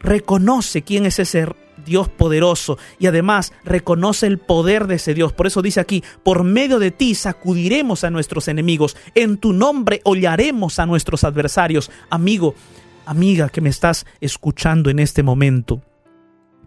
Reconoce 0.00 0.82
quién 0.82 1.06
es 1.06 1.20
ese 1.20 1.46
Dios 1.84 2.08
poderoso 2.08 2.78
y 2.98 3.06
además 3.06 3.52
reconoce 3.64 4.26
el 4.26 4.38
poder 4.38 4.86
de 4.86 4.96
ese 4.96 5.14
Dios. 5.14 5.32
Por 5.32 5.46
eso 5.46 5.62
dice 5.62 5.80
aquí, 5.80 6.02
por 6.22 6.44
medio 6.44 6.78
de 6.78 6.90
ti 6.90 7.14
sacudiremos 7.14 8.04
a 8.04 8.10
nuestros 8.10 8.48
enemigos, 8.48 8.96
en 9.14 9.38
tu 9.38 9.52
nombre 9.52 10.00
hollaremos 10.04 10.78
a 10.78 10.86
nuestros 10.86 11.24
adversarios. 11.24 11.90
Amigo, 12.10 12.54
amiga 13.06 13.48
que 13.48 13.60
me 13.60 13.70
estás 13.70 14.06
escuchando 14.20 14.90
en 14.90 14.98
este 14.98 15.22
momento, 15.22 15.82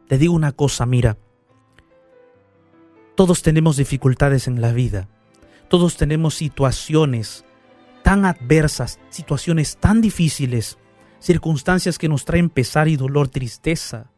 te 0.08 0.17
digo 0.17 0.34
una 0.34 0.52
cosa, 0.52 0.86
mira, 0.86 1.17
todos 3.15 3.43
tenemos 3.43 3.78
dificultades 3.78 4.47
en 4.47 4.60
la 4.62 4.74
vida, 4.74 5.08
todos 5.69 5.97
tenemos 5.97 6.36
situaciones 6.36 7.45
tan 8.04 8.26
adversas, 8.26 9.00
situaciones 9.10 9.78
tan 9.78 10.02
difíciles, 10.02 10.78
circunstancias 11.19 11.97
que 11.97 12.10
nos 12.10 12.26
traen 12.26 12.50
pesar 12.50 12.88
y 12.88 12.95
dolor, 12.97 13.30
tristeza, 13.30 14.11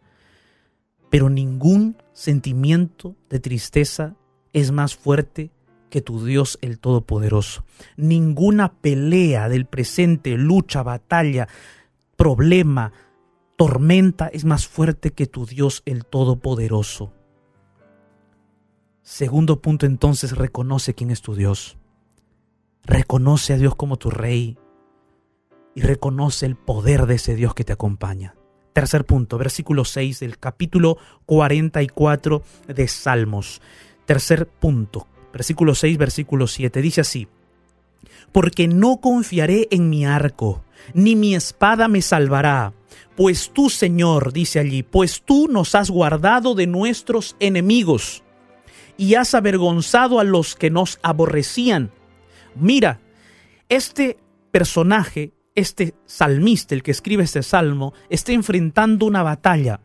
pero 1.14 1.30
ningún 1.30 1.96
sentimiento 2.14 3.16
de 3.30 3.40
tristeza 3.40 4.16
es 4.52 4.72
más 4.72 4.96
fuerte 4.96 5.52
que 5.92 6.02
tu 6.02 6.26
Dios 6.26 6.58
el 6.64 6.80
Todopoderoso. 6.80 7.66
Ninguna 7.98 8.74
pelea 8.74 9.48
del 9.48 9.68
presente, 9.68 10.36
lucha, 10.38 10.82
batalla, 10.82 11.48
problema, 12.16 12.94
tormenta 13.58 14.26
es 14.28 14.44
más 14.44 14.68
fuerte 14.68 15.12
que 15.12 15.28
tu 15.28 15.46
Dios 15.46 15.84
el 15.86 16.04
Todopoderoso. 16.04 17.14
Segundo 19.04 19.62
punto 19.62 19.86
entonces, 19.86 20.36
reconoce 20.36 20.96
quién 20.96 21.12
es 21.12 21.22
tu 21.22 21.36
Dios. 21.36 21.78
Reconoce 22.86 23.54
a 23.54 23.58
Dios 23.58 23.76
como 23.76 23.98
tu 23.98 24.10
Rey 24.10 24.58
y 25.76 25.82
reconoce 25.82 26.48
el 26.48 26.56
poder 26.56 27.06
de 27.06 27.14
ese 27.14 27.36
Dios 27.36 27.54
que 27.54 27.66
te 27.66 27.74
acompaña. 27.74 28.34
Tercer 28.74 29.06
punto, 29.06 29.38
versículo 29.38 29.86
6 29.86 30.20
del 30.20 30.40
capítulo 30.40 30.98
44 31.28 32.44
de 32.68 32.88
Salmos. 32.88 33.62
Tercer 34.06 34.48
punto, 34.48 35.08
versículo 35.32 35.76
6, 35.76 35.98
versículo 35.98 36.48
7. 36.48 36.82
Dice 36.82 37.02
así, 37.02 37.28
porque 38.32 38.68
no 38.68 38.98
confiaré 39.00 39.68
en 39.70 39.90
mi 39.90 40.06
arco, 40.06 40.64
ni 40.96 41.16
mi 41.16 41.36
espada 41.36 41.88
me 41.88 42.02
salvará. 42.02 42.74
Pues 43.16 43.52
tú, 43.54 43.70
Señor, 43.70 44.34
dice 44.34 44.60
allí, 44.60 44.82
pues 44.82 45.22
tú 45.24 45.48
nos 45.48 45.76
has 45.76 45.92
guardado 45.92 46.56
de 46.56 46.66
nuestros 46.66 47.36
enemigos 47.40 48.24
y 48.98 49.14
has 49.16 49.36
avergonzado 49.36 50.20
a 50.20 50.24
los 50.24 50.56
que 50.56 50.72
nos 50.72 51.00
aborrecían. 51.04 51.92
Mira, 52.56 53.00
este 53.70 54.18
personaje 54.52 55.32
este 55.56 55.96
salmista, 56.06 56.76
el 56.76 56.84
que 56.84 56.92
escribe 56.92 57.24
este 57.24 57.44
salmo, 57.44 57.94
está 58.10 58.32
enfrentando 58.32 59.06
una 59.06 59.24
batalla, 59.24 59.80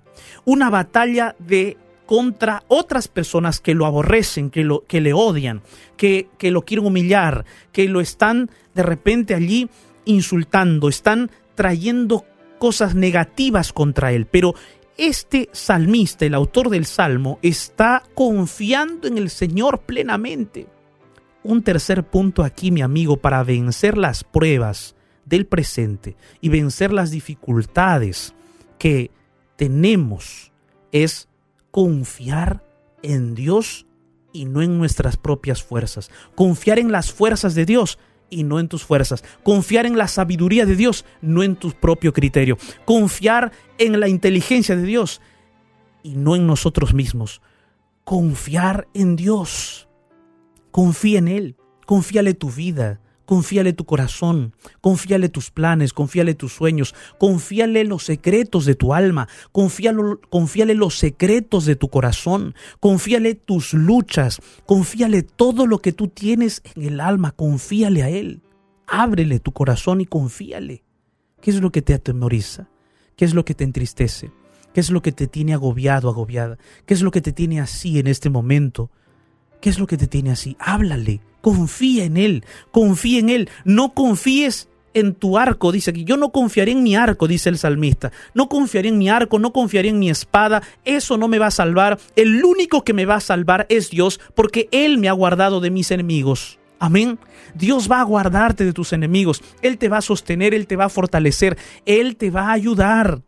una 0.44 0.70
batalla 0.70 1.37
de 1.38 1.76
contra 2.07 2.62
otras 2.68 3.07
personas 3.07 3.61
que 3.61 3.74
lo 3.74 3.85
aborrecen, 3.85 4.48
que, 4.48 4.64
lo, 4.64 4.85
que 4.87 5.02
le 5.02 5.12
odian, 5.12 5.61
que, 5.98 6.28
que 6.38 6.50
lo 6.50 6.62
quieren 6.62 6.87
humillar, 6.87 7.44
que 7.70 7.87
lo 7.87 8.00
están 8.00 8.50
de 8.74 8.83
repente 8.83 9.35
allí 9.35 9.68
insultando, 10.07 10.88
están 10.88 11.31
trayendo 11.54 12.24
cosas 12.59 12.94
negativas 12.94 13.74
contra 13.74 14.12
él. 14.12 14.24
Pero 14.24 14.54
este 14.96 15.50
salmista, 15.52 16.24
el 16.24 16.35
autor 16.35 16.70
del 16.70 16.87
salmo, 16.87 17.38
está 17.42 18.02
confiando 18.14 19.07
en 19.07 19.18
el 19.18 19.28
Señor 19.28 19.81
plenamente. 19.81 20.66
Un 21.42 21.62
tercer 21.62 22.04
punto 22.04 22.42
aquí, 22.42 22.70
mi 22.70 22.81
amigo, 22.81 23.18
para 23.18 23.42
vencer 23.44 23.98
las 23.98 24.24
pruebas 24.24 24.96
del 25.28 25.46
presente 25.46 26.16
y 26.40 26.48
vencer 26.48 26.92
las 26.92 27.10
dificultades 27.10 28.34
que 28.78 29.10
tenemos 29.56 30.52
es 30.92 31.28
confiar 31.70 32.64
en 33.02 33.34
Dios 33.34 33.86
y 34.32 34.44
no 34.44 34.62
en 34.62 34.78
nuestras 34.78 35.16
propias 35.16 35.62
fuerzas. 35.62 36.10
Confiar 36.34 36.78
en 36.78 36.92
las 36.92 37.12
fuerzas 37.12 37.54
de 37.54 37.64
Dios 37.64 37.98
y 38.30 38.44
no 38.44 38.60
en 38.60 38.68
tus 38.68 38.84
fuerzas. 38.84 39.24
Confiar 39.42 39.86
en 39.86 39.96
la 39.96 40.08
sabiduría 40.08 40.66
de 40.66 40.76
Dios, 40.76 41.04
no 41.20 41.42
en 41.42 41.56
tu 41.56 41.72
propio 41.72 42.12
criterio. 42.12 42.58
Confiar 42.84 43.52
en 43.78 43.98
la 44.00 44.08
inteligencia 44.08 44.76
de 44.76 44.82
Dios 44.82 45.20
y 46.02 46.14
no 46.14 46.36
en 46.36 46.46
nosotros 46.46 46.94
mismos. 46.94 47.42
Confiar 48.04 48.88
en 48.94 49.16
Dios. 49.16 49.88
Confía 50.70 51.18
en 51.18 51.28
Él. 51.28 51.56
Confíale 51.86 52.34
tu 52.34 52.50
vida. 52.50 53.00
Confíale 53.28 53.74
tu 53.74 53.84
corazón, 53.84 54.54
confíale 54.80 55.28
tus 55.28 55.50
planes, 55.50 55.92
confíale 55.92 56.32
tus 56.32 56.54
sueños, 56.54 56.94
confíale 57.18 57.84
los 57.84 58.04
secretos 58.04 58.64
de 58.64 58.74
tu 58.74 58.94
alma, 58.94 59.28
confíale, 59.52 60.74
los 60.74 60.96
secretos 60.96 61.66
de 61.66 61.76
tu 61.76 61.90
corazón, 61.90 62.54
confíale 62.80 63.34
tus 63.34 63.74
luchas, 63.74 64.40
confíale 64.64 65.22
todo 65.22 65.66
lo 65.66 65.80
que 65.80 65.92
tú 65.92 66.08
tienes 66.08 66.62
en 66.74 66.84
el 66.84 67.00
alma, 67.00 67.32
confíale 67.32 68.02
a 68.02 68.08
Él. 68.08 68.40
Ábrele 68.86 69.40
tu 69.40 69.52
corazón 69.52 70.00
y 70.00 70.06
confíale. 70.06 70.82
¿Qué 71.42 71.50
es 71.50 71.60
lo 71.60 71.70
que 71.70 71.82
te 71.82 71.92
atemoriza? 71.92 72.70
¿Qué 73.14 73.26
es 73.26 73.34
lo 73.34 73.44
que 73.44 73.52
te 73.52 73.64
entristece? 73.64 74.32
¿Qué 74.72 74.80
es 74.80 74.90
lo 74.90 75.02
que 75.02 75.12
te 75.12 75.26
tiene 75.26 75.52
agobiado, 75.52 76.08
agobiada? 76.08 76.56
¿Qué 76.86 76.94
es 76.94 77.02
lo 77.02 77.10
que 77.10 77.20
te 77.20 77.32
tiene 77.32 77.60
así 77.60 77.98
en 77.98 78.06
este 78.06 78.30
momento? 78.30 78.90
¿Qué 79.60 79.70
es 79.70 79.78
lo 79.78 79.86
que 79.86 79.96
te 79.96 80.06
tiene 80.06 80.30
así? 80.30 80.56
Háblale, 80.60 81.20
Confía 81.40 82.04
en 82.04 82.16
Él, 82.16 82.44
confía 82.70 83.20
en 83.20 83.28
Él. 83.28 83.50
No 83.64 83.94
confíes 83.94 84.68
en 84.94 85.14
tu 85.14 85.38
arco, 85.38 85.72
dice 85.72 85.90
aquí. 85.90 86.04
Yo 86.04 86.16
no 86.16 86.30
confiaré 86.30 86.72
en 86.72 86.82
mi 86.82 86.96
arco, 86.96 87.28
dice 87.28 87.48
el 87.48 87.58
salmista. 87.58 88.12
No 88.34 88.48
confiaré 88.48 88.88
en 88.88 88.98
mi 88.98 89.08
arco, 89.08 89.38
no 89.38 89.52
confiaré 89.52 89.88
en 89.88 89.98
mi 89.98 90.10
espada. 90.10 90.62
Eso 90.84 91.16
no 91.16 91.28
me 91.28 91.38
va 91.38 91.46
a 91.46 91.52
salvar. 91.52 91.98
El 92.16 92.44
único 92.44 92.84
que 92.84 92.92
me 92.92 93.06
va 93.06 93.16
a 93.16 93.20
salvar 93.20 93.66
es 93.68 93.90
Dios, 93.90 94.20
porque 94.34 94.68
Él 94.72 94.98
me 94.98 95.08
ha 95.08 95.12
guardado 95.12 95.60
de 95.60 95.70
mis 95.70 95.90
enemigos. 95.90 96.58
Amén. 96.80 97.18
Dios 97.54 97.90
va 97.90 98.00
a 98.00 98.04
guardarte 98.04 98.64
de 98.64 98.72
tus 98.72 98.92
enemigos. 98.92 99.42
Él 99.62 99.78
te 99.78 99.88
va 99.88 99.98
a 99.98 100.02
sostener, 100.02 100.54
Él 100.54 100.66
te 100.66 100.76
va 100.76 100.86
a 100.86 100.90
fortalecer, 100.90 101.56
Él 101.86 102.16
te 102.16 102.30
va 102.30 102.48
a 102.48 102.52
ayudar. 102.52 103.22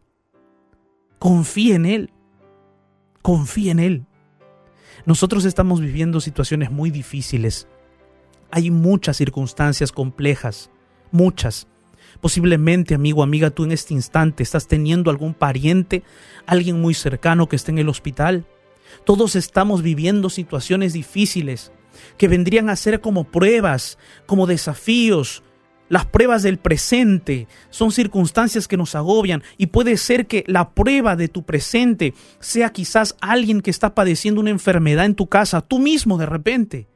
Confía 1.19 1.77
en 1.77 1.87
Él. 1.87 2.11
Confía 3.23 3.73
en 3.73 3.79
Él. 3.79 4.07
Nosotros 5.07 5.45
estamos 5.45 5.81
viviendo 5.81 6.21
situaciones 6.21 6.71
muy 6.71 6.91
difíciles 6.91 7.67
hay 8.51 8.71
muchas 8.71 9.17
circunstancias 9.17 9.93
complejas, 9.93 10.71
muchas. 11.13 11.67
Posiblemente, 12.21 12.95
amigo, 12.95 13.23
amiga, 13.23 13.51
tú 13.51 13.65
en 13.65 13.73
este 13.73 13.95
instante 13.95 14.43
estás 14.43 14.67
teniendo 14.67 15.11
algún 15.11 15.35
pariente, 15.35 16.03
alguien 16.47 16.81
muy 16.81 16.95
cercano 16.95 17.49
que 17.49 17.57
esté 17.57 17.71
en 17.71 17.79
el 17.79 17.89
hospital. 17.89 18.47
Todos 19.05 19.37
estamos 19.37 19.83
viviendo 19.83 20.29
situaciones 20.31 20.93
difíciles 20.93 21.73
que 22.19 22.29
vendrían 22.29 22.69
a 22.71 22.77
ser 22.77 23.01
como 23.01 23.25
pruebas, 23.25 23.99
como 24.27 24.47
desafíos. 24.47 25.43
Las 25.91 26.07
pruebas 26.07 26.45
del 26.45 26.59
presente 26.59 27.49
son 27.69 27.91
circunstancias 27.91 28.69
que 28.69 28.77
nos 28.77 28.95
agobian 28.95 29.43
y 29.59 29.67
puede 29.67 29.97
ser 29.97 30.29
que 30.29 30.45
la 30.47 30.71
prueba 30.71 31.17
de 31.17 31.27
tu 31.27 31.43
presente 31.43 32.15
sea 32.39 32.71
quizás 32.71 33.17
alguien 33.21 33.61
que 33.61 33.73
está 33.73 33.93
padeciendo 33.93 34.41
una 34.41 34.51
enfermedad 34.51 35.05
en 35.05 35.17
tu 35.17 35.27
casa, 35.27 35.61
tú 35.61 35.81
mismo 35.81 36.17
de 36.17 36.27
repente. 36.27 36.87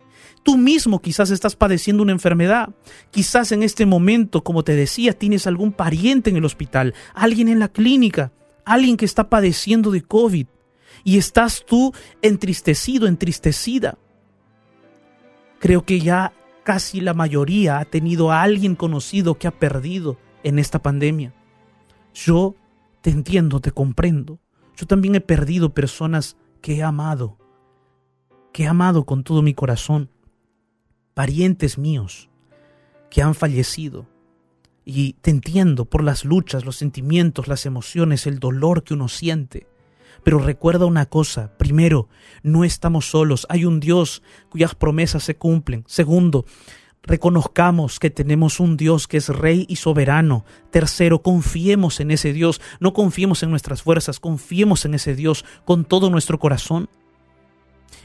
Tú 0.45 0.57
mismo 0.57 1.01
quizás 1.01 1.31
estás 1.31 1.57
padeciendo 1.57 2.05
una 2.05 2.13
enfermedad. 2.13 2.69
Quizás 3.11 3.51
en 3.51 3.65
este 3.65 3.85
momento, 3.85 4.45
como 4.45 4.63
te 4.63 4.77
decía, 4.77 5.13
tienes 5.13 5.49
algún 5.49 5.73
pariente 5.73 6.31
en 6.31 6.37
el 6.37 6.45
hospital, 6.45 6.95
alguien 7.15 7.49
en 7.49 7.59
la 7.59 7.69
clínica, 7.69 8.31
alguien 8.65 8.97
que 8.97 9.07
está 9.07 9.29
padeciendo 9.29 9.91
de 9.91 10.03
COVID. 10.03 10.47
Y 11.03 11.19
estás 11.19 11.65
tú 11.67 11.93
entristecido, 12.23 13.09
entristecida. 13.09 13.99
Creo 15.59 15.85
que 15.85 15.99
ya 15.99 16.33
casi 16.65 17.01
la 17.01 17.15
mayoría 17.15 17.79
ha 17.79 17.85
tenido 17.85 18.33
a 18.33 18.43
alguien 18.43 18.75
conocido 18.75 19.37
que 19.37 19.47
ha 19.47 19.53
perdido 19.53 20.19
en 20.43 20.59
esta 20.59 20.83
pandemia. 20.83 21.35
Yo 22.13 22.57
te 23.03 23.11
entiendo, 23.11 23.61
te 23.61 23.71
comprendo. 23.71 24.41
Yo 24.77 24.87
también 24.87 25.15
he 25.15 25.21
perdido 25.21 25.75
personas 25.75 26.37
que 26.61 26.77
he 26.77 26.83
amado, 26.83 27.39
que 28.53 28.65
he 28.65 28.67
amado 28.67 29.05
con 29.05 29.23
todo 29.23 29.43
mi 29.43 29.55
corazón, 29.55 30.11
parientes 31.13 31.79
míos 31.79 32.31
que 33.11 33.23
han 33.23 33.35
fallecido. 33.35 34.09
Y 34.85 35.15
te 35.15 35.31
entiendo 35.31 35.85
por 35.85 36.03
las 36.03 36.25
luchas, 36.25 36.65
los 36.65 36.77
sentimientos, 36.77 37.47
las 37.47 37.65
emociones, 37.65 38.27
el 38.27 38.39
dolor 38.39 38.83
que 38.83 38.95
uno 38.95 39.09
siente. 39.09 39.67
Pero 40.23 40.39
recuerda 40.39 40.87
una 40.87 41.07
cosa, 41.07 41.57
primero, 41.57 42.09
no 42.43 42.65
estamos 42.65 43.11
solos, 43.11 43.47
hay 43.49 43.65
un 43.65 43.81
Dios 43.81 44.23
cuyas 44.49 44.75
promesas 44.75 45.23
se 45.25 45.37
cumplen. 45.37 45.85
Segundo, 45.87 46.47
reconozcamos 47.03 47.99
que 47.99 48.11
tenemos 48.11 48.61
un 48.61 48.77
Dios 48.77 49.07
que 49.07 49.19
es 49.19 49.29
rey 49.29 49.67
y 49.69 49.77
soberano. 49.77 50.45
Tercero, 50.71 51.23
confiemos 51.23 52.01
en 52.01 52.11
ese 52.11 52.33
Dios, 52.33 52.61
no 52.81 52.93
confiemos 52.93 53.43
en 53.43 53.51
nuestras 53.51 53.83
fuerzas, 53.83 54.21
confiemos 54.21 54.85
en 54.85 54.95
ese 54.95 55.15
Dios 55.15 55.45
con 55.65 55.85
todo 55.85 56.11
nuestro 56.11 56.39
corazón. 56.39 56.89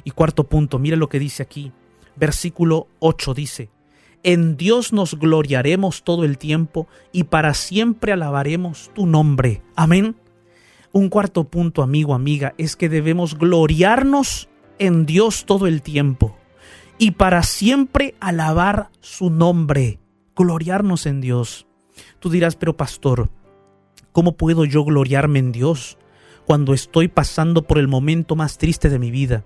Y 0.04 0.12
cuarto 0.12 0.45
punto, 0.48 0.80
mira 0.80 0.98
lo 0.98 1.10
que 1.10 1.19
dice 1.19 1.43
aquí. 1.43 1.72
Versículo 2.15 2.88
8 3.00 3.34
dice, 3.34 3.69
en 4.24 4.58
Dios 4.58 4.91
nos 4.91 5.17
gloriaremos 5.17 6.04
todo 6.04 6.26
el 6.26 6.38
tiempo 6.38 6.88
y 7.13 7.26
para 7.26 7.54
siempre 7.54 8.12
alabaremos 8.12 8.91
tu 8.93 9.06
nombre. 9.06 9.62
Amén. 9.76 10.15
Un 10.91 11.10
cuarto 11.10 11.43
punto, 11.43 11.84
amigo, 11.84 12.15
amiga, 12.15 12.56
es 12.58 12.75
que 12.75 12.89
debemos 12.89 13.38
gloriarnos 13.38 14.49
en 14.80 15.06
Dios 15.06 15.45
todo 15.45 15.67
el 15.67 15.82
tiempo 15.84 16.36
y 16.97 17.12
para 17.12 17.43
siempre 17.43 18.15
alabar 18.19 18.89
su 18.99 19.30
nombre, 19.30 19.99
gloriarnos 20.36 21.06
en 21.06 21.21
Dios. 21.21 21.67
Tú 22.19 22.30
dirás, 22.30 22.56
pero 22.56 22.75
pastor, 22.75 23.30
¿cómo 24.12 24.36
puedo 24.36 24.65
yo 24.65 24.84
gloriarme 24.84 25.39
en 25.39 25.52
Dios 25.52 25.97
cuando 26.45 26.73
estoy 26.73 27.08
pasando 27.08 27.62
por 27.62 27.78
el 27.78 27.88
momento 27.88 28.36
más 28.36 28.58
triste 28.58 28.89
de 28.89 28.99
mi 28.99 29.12
vida? 29.12 29.45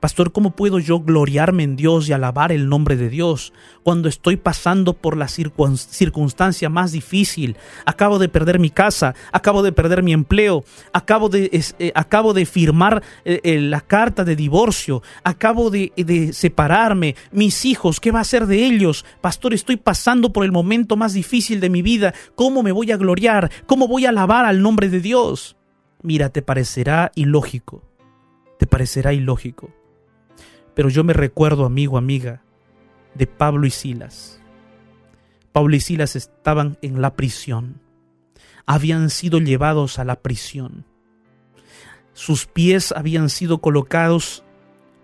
Pastor, 0.00 0.30
¿cómo 0.30 0.52
puedo 0.52 0.78
yo 0.78 1.00
gloriarme 1.00 1.64
en 1.64 1.74
Dios 1.74 2.08
y 2.08 2.12
alabar 2.12 2.52
el 2.52 2.68
nombre 2.68 2.96
de 2.96 3.08
Dios 3.08 3.52
cuando 3.82 4.08
estoy 4.08 4.36
pasando 4.36 4.92
por 4.92 5.16
la 5.16 5.26
circunstancia 5.26 6.68
más 6.68 6.92
difícil? 6.92 7.56
Acabo 7.84 8.20
de 8.20 8.28
perder 8.28 8.60
mi 8.60 8.70
casa, 8.70 9.16
acabo 9.32 9.62
de 9.62 9.72
perder 9.72 10.04
mi 10.04 10.12
empleo, 10.12 10.64
acabo 10.92 11.28
de, 11.28 11.50
eh, 11.78 11.92
acabo 11.96 12.32
de 12.32 12.46
firmar 12.46 13.02
eh, 13.24 13.40
eh, 13.42 13.60
la 13.60 13.80
carta 13.80 14.24
de 14.24 14.36
divorcio, 14.36 15.02
acabo 15.24 15.70
de, 15.70 15.92
de 15.96 16.32
separarme, 16.32 17.16
mis 17.32 17.64
hijos, 17.64 17.98
¿qué 17.98 18.12
va 18.12 18.20
a 18.20 18.24
ser 18.24 18.46
de 18.46 18.64
ellos? 18.66 19.04
Pastor, 19.20 19.52
estoy 19.52 19.78
pasando 19.78 20.32
por 20.32 20.44
el 20.44 20.52
momento 20.52 20.96
más 20.96 21.12
difícil 21.12 21.58
de 21.58 21.70
mi 21.70 21.82
vida, 21.82 22.14
¿cómo 22.36 22.62
me 22.62 22.72
voy 22.72 22.92
a 22.92 22.96
gloriar? 22.96 23.50
¿Cómo 23.66 23.88
voy 23.88 24.06
a 24.06 24.10
alabar 24.10 24.44
al 24.44 24.62
nombre 24.62 24.88
de 24.88 25.00
Dios? 25.00 25.56
Mira, 26.02 26.28
te 26.28 26.42
parecerá 26.42 27.10
ilógico, 27.16 27.82
te 28.58 28.68
parecerá 28.68 29.12
ilógico 29.12 29.77
pero 30.78 30.90
yo 30.90 31.02
me 31.02 31.12
recuerdo, 31.12 31.64
amigo, 31.64 31.98
amiga, 31.98 32.40
de 33.14 33.26
Pablo 33.26 33.66
y 33.66 33.70
Silas. 33.70 34.40
Pablo 35.50 35.74
y 35.74 35.80
Silas 35.80 36.14
estaban 36.14 36.78
en 36.82 37.02
la 37.02 37.16
prisión. 37.16 37.80
Habían 38.64 39.10
sido 39.10 39.40
llevados 39.40 39.98
a 39.98 40.04
la 40.04 40.22
prisión. 40.22 40.84
Sus 42.12 42.46
pies 42.46 42.92
habían 42.92 43.28
sido 43.28 43.58
colocados 43.58 44.44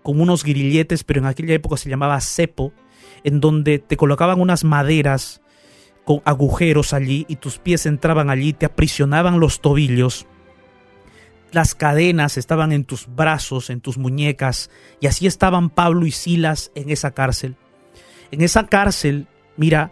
con 0.01 0.21
unos 0.21 0.45
grilletes, 0.45 1.03
pero 1.03 1.19
en 1.19 1.25
aquella 1.25 1.55
época 1.55 1.75
se 1.75 1.89
llamaba 1.89 2.21
cepo, 2.21 2.71
en 3.25 3.41
donde 3.41 3.79
te 3.79 3.97
colocaban 3.97 4.39
unas 4.39 4.63
maderas 4.63 5.41
con 6.05 6.21
agujeros 6.23 6.93
allí 6.93 7.25
y 7.27 7.35
tus 7.35 7.57
pies 7.57 7.85
entraban 7.85 8.29
allí, 8.29 8.53
te 8.53 8.65
aprisionaban 8.65 9.41
los 9.41 9.59
tobillos 9.59 10.25
las 11.51 11.75
cadenas 11.75 12.37
estaban 12.37 12.71
en 12.71 12.83
tus 12.83 13.07
brazos, 13.07 13.69
en 13.69 13.81
tus 13.81 13.97
muñecas, 13.97 14.69
y 14.99 15.07
así 15.07 15.27
estaban 15.27 15.69
Pablo 15.69 16.05
y 16.05 16.11
Silas 16.11 16.71
en 16.75 16.89
esa 16.89 17.11
cárcel. 17.11 17.55
En 18.31 18.41
esa 18.41 18.67
cárcel, 18.67 19.27
mira, 19.57 19.91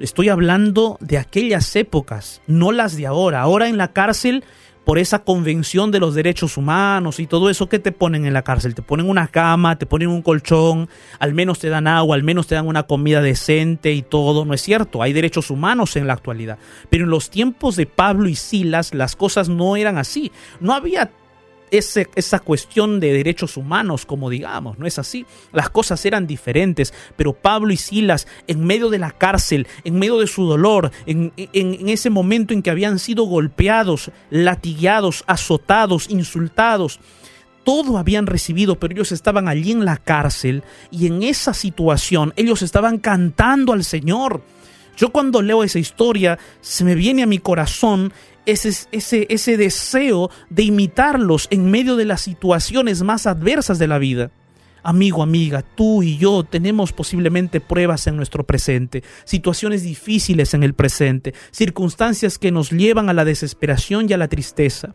estoy 0.00 0.28
hablando 0.28 0.98
de 1.00 1.18
aquellas 1.18 1.74
épocas, 1.76 2.42
no 2.46 2.72
las 2.72 2.96
de 2.96 3.06
ahora. 3.06 3.40
Ahora 3.40 3.68
en 3.68 3.78
la 3.78 3.92
cárcel 3.92 4.44
por 4.84 4.98
esa 4.98 5.20
convención 5.20 5.90
de 5.90 6.00
los 6.00 6.14
derechos 6.14 6.56
humanos 6.56 7.18
y 7.18 7.26
todo 7.26 7.50
eso 7.50 7.68
que 7.68 7.78
te 7.78 7.92
ponen 7.92 8.26
en 8.26 8.34
la 8.34 8.42
cárcel. 8.42 8.74
Te 8.74 8.82
ponen 8.82 9.08
una 9.08 9.28
cama, 9.28 9.78
te 9.78 9.86
ponen 9.86 10.08
un 10.08 10.22
colchón, 10.22 10.88
al 11.18 11.34
menos 11.34 11.58
te 11.58 11.68
dan 11.68 11.86
agua, 11.86 12.16
al 12.16 12.22
menos 12.22 12.46
te 12.46 12.54
dan 12.54 12.66
una 12.66 12.84
comida 12.84 13.22
decente 13.22 13.92
y 13.92 14.02
todo. 14.02 14.44
No 14.44 14.54
es 14.54 14.60
cierto, 14.60 15.02
hay 15.02 15.12
derechos 15.12 15.50
humanos 15.50 15.96
en 15.96 16.06
la 16.06 16.12
actualidad. 16.12 16.58
Pero 16.90 17.04
en 17.04 17.10
los 17.10 17.30
tiempos 17.30 17.76
de 17.76 17.86
Pablo 17.86 18.28
y 18.28 18.34
Silas 18.34 18.94
las 18.94 19.16
cosas 19.16 19.48
no 19.48 19.76
eran 19.76 19.98
así. 19.98 20.30
No 20.60 20.74
había 20.74 21.10
esa 21.78 22.38
cuestión 22.40 23.00
de 23.00 23.12
derechos 23.12 23.56
humanos, 23.56 24.06
como 24.06 24.30
digamos, 24.30 24.78
no 24.78 24.86
es 24.86 24.98
así. 24.98 25.26
Las 25.52 25.70
cosas 25.70 26.04
eran 26.04 26.26
diferentes, 26.26 26.92
pero 27.16 27.32
Pablo 27.32 27.72
y 27.72 27.76
Silas, 27.76 28.26
en 28.46 28.64
medio 28.64 28.90
de 28.90 28.98
la 28.98 29.10
cárcel, 29.10 29.66
en 29.84 29.98
medio 29.98 30.18
de 30.18 30.26
su 30.26 30.44
dolor, 30.46 30.90
en, 31.06 31.32
en 31.36 31.88
ese 31.88 32.10
momento 32.10 32.54
en 32.54 32.62
que 32.62 32.70
habían 32.70 32.98
sido 32.98 33.24
golpeados, 33.24 34.10
latigueados, 34.30 35.24
azotados, 35.26 36.08
insultados, 36.10 37.00
todo 37.64 37.98
habían 37.98 38.26
recibido, 38.26 38.78
pero 38.78 38.92
ellos 38.92 39.10
estaban 39.10 39.48
allí 39.48 39.72
en 39.72 39.84
la 39.84 39.96
cárcel 39.96 40.62
y 40.90 41.06
en 41.06 41.22
esa 41.22 41.54
situación 41.54 42.32
ellos 42.36 42.62
estaban 42.62 42.98
cantando 42.98 43.72
al 43.72 43.84
Señor. 43.84 44.42
Yo 44.96 45.10
cuando 45.10 45.42
leo 45.42 45.64
esa 45.64 45.78
historia 45.78 46.38
se 46.60 46.84
me 46.84 46.94
viene 46.94 47.22
a 47.22 47.26
mi 47.26 47.38
corazón 47.38 48.12
ese, 48.46 48.88
ese, 48.92 49.26
ese 49.30 49.56
deseo 49.56 50.30
de 50.50 50.64
imitarlos 50.64 51.48
en 51.50 51.70
medio 51.70 51.96
de 51.96 52.04
las 52.04 52.22
situaciones 52.22 53.02
más 53.02 53.26
adversas 53.26 53.78
de 53.78 53.88
la 53.88 53.98
vida. 53.98 54.30
Amigo, 54.82 55.22
amiga, 55.22 55.62
tú 55.62 56.02
y 56.02 56.18
yo 56.18 56.44
tenemos 56.44 56.92
posiblemente 56.92 57.60
pruebas 57.60 58.06
en 58.06 58.16
nuestro 58.16 58.44
presente, 58.44 59.02
situaciones 59.24 59.82
difíciles 59.82 60.52
en 60.52 60.62
el 60.62 60.74
presente, 60.74 61.32
circunstancias 61.52 62.38
que 62.38 62.52
nos 62.52 62.70
llevan 62.70 63.08
a 63.08 63.14
la 63.14 63.24
desesperación 63.24 64.06
y 64.08 64.12
a 64.12 64.18
la 64.18 64.28
tristeza. 64.28 64.94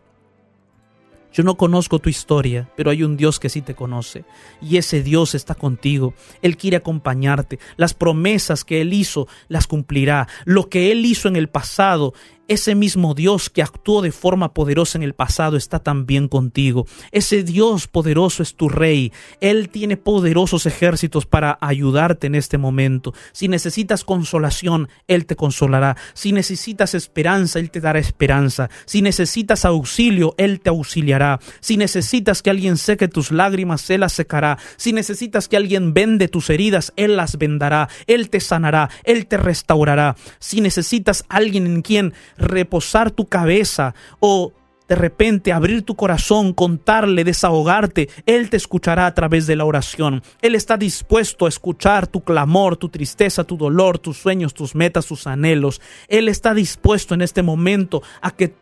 Yo 1.32 1.44
no 1.44 1.56
conozco 1.56 2.00
tu 2.00 2.08
historia, 2.08 2.68
pero 2.76 2.90
hay 2.90 3.04
un 3.04 3.16
Dios 3.16 3.38
que 3.38 3.48
sí 3.48 3.62
te 3.62 3.74
conoce. 3.74 4.24
Y 4.60 4.78
ese 4.78 5.02
Dios 5.02 5.34
está 5.34 5.54
contigo. 5.54 6.14
Él 6.42 6.56
quiere 6.56 6.76
acompañarte. 6.76 7.60
Las 7.76 7.94
promesas 7.94 8.64
que 8.64 8.80
Él 8.80 8.92
hizo 8.92 9.28
las 9.48 9.66
cumplirá. 9.68 10.26
Lo 10.44 10.68
que 10.68 10.90
Él 10.90 11.06
hizo 11.06 11.28
en 11.28 11.36
el 11.36 11.48
pasado, 11.48 12.14
ese 12.50 12.74
mismo 12.74 13.14
Dios 13.14 13.48
que 13.48 13.62
actuó 13.62 14.02
de 14.02 14.10
forma 14.10 14.52
poderosa 14.52 14.98
en 14.98 15.04
el 15.04 15.14
pasado 15.14 15.56
está 15.56 15.78
también 15.78 16.26
contigo. 16.26 16.84
Ese 17.12 17.44
Dios 17.44 17.86
poderoso 17.86 18.42
es 18.42 18.56
tu 18.56 18.68
rey. 18.68 19.12
Él 19.40 19.68
tiene 19.68 19.96
poderosos 19.96 20.66
ejércitos 20.66 21.26
para 21.26 21.58
ayudarte 21.60 22.26
en 22.26 22.34
este 22.34 22.58
momento. 22.58 23.14
Si 23.30 23.46
necesitas 23.46 24.02
consolación, 24.02 24.88
Él 25.06 25.26
te 25.26 25.36
consolará. 25.36 25.96
Si 26.12 26.32
necesitas 26.32 26.94
esperanza, 26.96 27.60
Él 27.60 27.70
te 27.70 27.80
dará 27.80 28.00
esperanza. 28.00 28.68
Si 28.84 29.00
necesitas 29.00 29.64
auxilio, 29.64 30.34
Él 30.36 30.58
te 30.58 30.70
auxiliará. 30.70 31.38
Si 31.60 31.76
necesitas 31.76 32.42
que 32.42 32.50
alguien 32.50 32.78
seque 32.78 33.06
tus 33.06 33.30
lágrimas, 33.30 33.88
Él 33.90 34.00
las 34.00 34.12
secará. 34.12 34.58
Si 34.76 34.92
necesitas 34.92 35.46
que 35.46 35.56
alguien 35.56 35.94
vende 35.94 36.26
tus 36.26 36.50
heridas, 36.50 36.92
Él 36.96 37.14
las 37.14 37.38
vendará. 37.38 37.88
Él 38.08 38.28
te 38.28 38.40
sanará. 38.40 38.90
Él 39.04 39.28
te 39.28 39.36
restaurará. 39.36 40.16
Si 40.40 40.60
necesitas 40.60 41.24
alguien 41.28 41.66
en 41.68 41.82
quien 41.82 42.12
reposar 42.40 43.10
tu 43.10 43.26
cabeza 43.26 43.94
o 44.18 44.52
de 44.88 44.96
repente 44.96 45.52
abrir 45.52 45.82
tu 45.82 45.94
corazón, 45.94 46.52
contarle, 46.52 47.22
desahogarte, 47.22 48.08
Él 48.26 48.50
te 48.50 48.56
escuchará 48.56 49.06
a 49.06 49.14
través 49.14 49.46
de 49.46 49.54
la 49.54 49.64
oración. 49.64 50.20
Él 50.42 50.56
está 50.56 50.76
dispuesto 50.76 51.46
a 51.46 51.48
escuchar 51.48 52.08
tu 52.08 52.22
clamor, 52.22 52.76
tu 52.76 52.88
tristeza, 52.88 53.44
tu 53.44 53.56
dolor, 53.56 54.00
tus 54.00 54.16
sueños, 54.16 54.52
tus 54.52 54.74
metas, 54.74 55.06
tus 55.06 55.28
anhelos. 55.28 55.80
Él 56.08 56.28
está 56.28 56.54
dispuesto 56.54 57.14
en 57.14 57.22
este 57.22 57.44
momento 57.44 58.02
a 58.20 58.32
que 58.32 58.52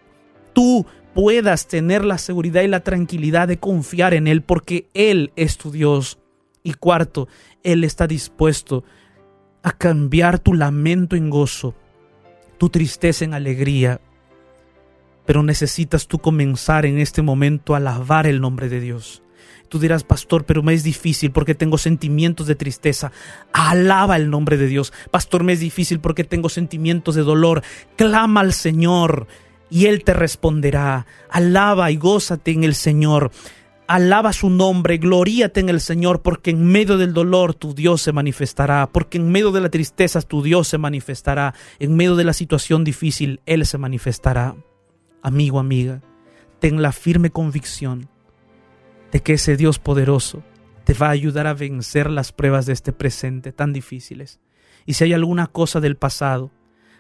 tú 0.53 0.85
puedas 1.15 1.67
tener 1.67 2.05
la 2.05 2.19
seguridad 2.19 2.61
y 2.61 2.69
la 2.69 2.81
tranquilidad 2.81 3.49
de 3.49 3.59
confiar 3.59 4.13
en 4.13 4.27
Él 4.27 4.43
porque 4.43 4.91
Él 4.93 5.33
es 5.35 5.57
tu 5.57 5.71
Dios. 5.71 6.19
Y 6.63 6.75
cuarto, 6.75 7.27
Él 7.63 7.85
está 7.85 8.07
dispuesto 8.07 8.85
a 9.63 9.73
cambiar 9.73 10.41
tu 10.41 10.53
lamento 10.53 11.17
en 11.17 11.31
gozo 11.31 11.75
tu 12.59 12.69
tristeza 12.69 13.25
en 13.25 13.35
alegría, 13.35 14.01
pero 15.27 15.43
necesitas 15.43 16.07
tú 16.07 16.19
comenzar 16.19 16.87
en 16.87 16.99
este 16.99 17.23
momento 17.23 17.75
a 17.75 17.79
alabar 17.79 18.27
el 18.27 18.41
nombre 18.41 18.69
de 18.69 18.81
Dios. 18.81 19.23
Tú 19.69 19.79
dirás, 19.79 20.03
pastor, 20.03 20.45
pero 20.45 20.63
me 20.63 20.73
es 20.73 20.83
difícil 20.83 21.31
porque 21.31 21.55
tengo 21.55 21.77
sentimientos 21.77 22.47
de 22.47 22.55
tristeza. 22.55 23.13
Alaba 23.53 24.17
el 24.17 24.31
nombre 24.31 24.57
de 24.57 24.67
Dios. 24.67 24.93
Pastor, 25.11 25.45
me 25.45 25.53
es 25.53 25.61
difícil 25.61 26.01
porque 26.01 26.25
tengo 26.25 26.49
sentimientos 26.49 27.15
de 27.15 27.23
dolor. 27.23 27.63
Clama 27.97 28.41
al 28.41 28.55
Señor 28.55 29.27
y 29.71 29.87
Él 29.87 30.05
te 30.05 30.15
responderá. 30.15 31.07
Alaba 31.31 31.91
y 31.91 31.97
gózate 31.97 32.53
en 32.53 32.65
el 32.65 32.75
Señor. 32.75 33.31
Alaba 33.89 34.35
su 34.35 34.51
nombre, 34.51 34.99
gloríate 34.99 35.61
en 35.61 35.71
el 35.71 35.81
Señor, 35.81 36.21
porque 36.21 36.51
en 36.51 36.63
medio 36.63 36.99
del 36.99 37.15
dolor 37.15 37.55
tu 37.55 37.73
Dios 37.73 38.03
se 38.03 38.13
manifestará, 38.13 38.87
porque 38.93 39.17
en 39.17 39.31
medio 39.31 39.51
de 39.51 39.63
la 39.63 39.71
tristeza 39.71 40.21
tu 40.21 40.43
Dios 40.43 40.69
se 40.69 40.77
manifestará, 40.77 41.55
en 41.79 41.97
medio 41.97 42.15
de 42.15 42.25
la 42.25 42.35
situación 42.35 42.85
difícil 42.85 43.41
Él 43.47 43.65
se 43.65 43.79
manifestará. 43.79 44.57
Amigo, 45.23 45.59
amiga, 45.59 46.03
ten 46.59 46.83
la 46.83 46.93
firme 46.93 47.31
convicción 47.31 48.11
de 49.11 49.23
que 49.23 49.33
ese 49.33 49.57
Dios 49.57 49.79
poderoso 49.79 50.43
te 50.85 50.93
va 50.93 51.07
a 51.07 51.13
ayudar 51.13 51.47
a 51.47 51.55
vencer 51.55 52.11
las 52.11 52.31
pruebas 52.31 52.67
de 52.67 52.75
este 52.75 52.93
presente 52.93 53.53
tan 53.53 53.73
difíciles. 53.73 54.39
Y 54.85 54.95
si 54.95 55.05
hay 55.05 55.15
alguna 55.15 55.47
cosa 55.47 55.81
del 55.81 55.97
pasado 55.97 56.51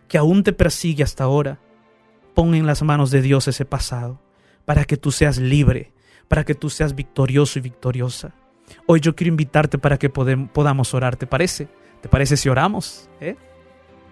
que 0.08 0.16
aún 0.16 0.42
te 0.42 0.54
persigue 0.54 1.02
hasta 1.02 1.24
ahora, 1.24 1.60
pon 2.32 2.54
en 2.54 2.64
las 2.64 2.82
manos 2.82 3.10
de 3.10 3.20
Dios 3.20 3.46
ese 3.46 3.66
pasado 3.66 4.22
para 4.64 4.86
que 4.86 4.96
tú 4.96 5.12
seas 5.12 5.36
libre, 5.36 5.92
para 6.28 6.44
que 6.44 6.54
tú 6.54 6.70
seas 6.70 6.94
victorioso 6.94 7.58
y 7.58 7.62
victoriosa. 7.62 8.34
Hoy 8.86 9.00
yo 9.00 9.16
quiero 9.16 9.30
invitarte 9.30 9.78
para 9.78 9.98
que 9.98 10.10
podamos 10.10 10.94
orar, 10.94 11.16
¿te 11.16 11.26
parece? 11.26 11.68
¿Te 12.02 12.08
parece 12.08 12.36
si 12.36 12.48
oramos? 12.48 13.08
¿Eh? 13.20 13.36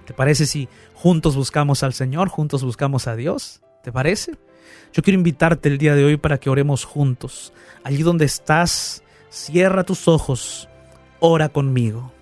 ¿Te 0.06 0.14
parece 0.14 0.46
si 0.46 0.68
juntos 0.94 1.36
buscamos 1.36 1.82
al 1.82 1.92
Señor, 1.92 2.28
juntos 2.28 2.64
buscamos 2.64 3.06
a 3.06 3.16
Dios? 3.16 3.60
¿Te 3.82 3.92
parece? 3.92 4.32
Yo 4.92 5.02
quiero 5.02 5.18
invitarte 5.18 5.68
el 5.68 5.78
día 5.78 5.94
de 5.94 6.04
hoy 6.04 6.16
para 6.16 6.38
que 6.38 6.48
oremos 6.48 6.84
juntos. 6.84 7.52
Allí 7.84 8.02
donde 8.02 8.24
estás, 8.24 9.02
cierra 9.30 9.84
tus 9.84 10.08
ojos, 10.08 10.68
ora 11.20 11.48
conmigo. 11.48 12.12